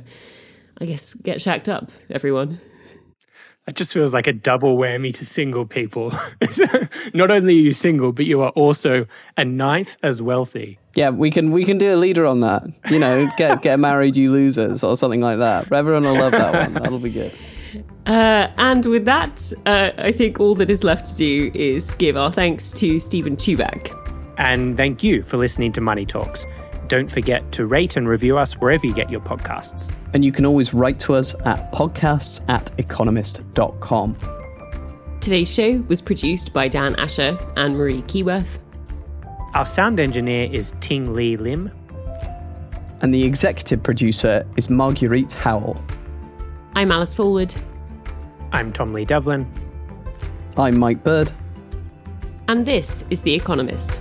I 0.81 0.87
guess 0.87 1.15
get 1.15 1.41
shacked 1.41 1.69
up, 1.69 1.91
everyone. 2.09 2.61
It 3.67 3.77
just 3.77 3.93
feels 3.93 4.13
like 4.13 4.27
a 4.27 4.33
double 4.33 4.77
whammy 4.79 5.15
to 5.15 5.25
single 5.25 5.67
people. 5.67 6.13
Not 7.15 7.31
only 7.31 7.55
are 7.55 7.61
you 7.61 7.73
single, 7.73 8.11
but 8.11 8.25
you 8.25 8.41
are 8.41 8.51
also 8.51 9.07
a 9.37 9.45
ninth 9.45 9.97
as 10.03 10.21
wealthy. 10.23 10.79
Yeah, 10.95 11.11
we 11.11 11.31
can 11.31 11.53
we 11.53 11.65
can 11.65 11.79
do 11.79 11.95
a 11.95 11.97
leader 11.97 12.27
on 12.27 12.41
that. 12.41 12.65
You 12.91 12.99
know, 12.99 13.29
get 13.37 13.63
get 13.63 13.79
married, 13.79 14.17
you 14.17 14.33
losers, 14.33 14.83
or 14.83 14.97
something 14.97 15.21
like 15.21 15.39
that. 15.39 15.71
Everyone 15.71 16.03
will 16.05 16.15
love 16.15 16.33
that 16.33 16.55
one. 16.55 16.75
That'll 16.75 16.99
be 16.99 17.11
good. 17.11 17.33
Uh, 18.07 18.49
and 18.57 18.85
with 18.87 19.05
that, 19.05 19.53
uh, 19.67 19.93
I 19.99 20.11
think 20.11 20.41
all 20.41 20.55
that 20.57 20.71
is 20.71 20.83
left 20.83 21.05
to 21.11 21.17
do 21.17 21.51
is 21.55 21.95
give 21.95 22.17
our 22.17 22.33
thanks 22.33 22.73
to 22.73 22.99
Steven 22.99 23.37
Chubak. 23.37 23.97
And 24.39 24.77
thank 24.77 25.05
you 25.05 25.23
for 25.23 25.37
listening 25.37 25.71
to 25.73 25.81
Money 25.81 26.07
Talks. 26.07 26.47
Don't 26.91 27.09
forget 27.09 27.53
to 27.53 27.67
rate 27.67 27.97
and 27.97 28.09
review 28.09 28.37
us 28.37 28.55
wherever 28.55 28.85
you 28.85 28.93
get 28.93 29.09
your 29.11 29.21
podcasts. 29.21 29.95
And 30.13 30.25
you 30.25 30.33
can 30.33 30.45
always 30.45 30.75
write 30.75 30.99
to 31.01 31.15
us 31.15 31.37
at 31.45 31.71
podcasts 31.71 32.41
at 32.49 32.69
economist.com. 32.79 34.17
Today's 35.21 35.55
show 35.55 35.79
was 35.87 36.03
produced 36.03 36.53
by 36.53 36.67
Dan 36.67 36.97
Asher 36.97 37.39
and 37.57 37.77
Marie 37.77 38.03
Keyworth. 38.03 38.59
Our 39.55 39.65
sound 39.65 40.01
engineer 40.01 40.53
is 40.53 40.75
Ting 40.81 41.15
Lee 41.15 41.37
Lim. 41.37 41.71
And 43.03 43.15
the 43.15 43.23
executive 43.23 43.85
producer 43.85 44.45
is 44.57 44.69
Marguerite 44.69 45.35
Howell. 45.35 45.81
I'm 46.75 46.91
Alice 46.91 47.15
Fulwood. 47.15 47.57
I'm 48.51 48.73
Tom 48.73 48.93
Lee 48.93 49.05
Devlin. 49.05 49.49
I'm 50.57 50.77
Mike 50.77 51.05
Bird. 51.05 51.31
And 52.49 52.67
this 52.67 53.05
is 53.11 53.21
The 53.21 53.33
Economist. 53.33 54.01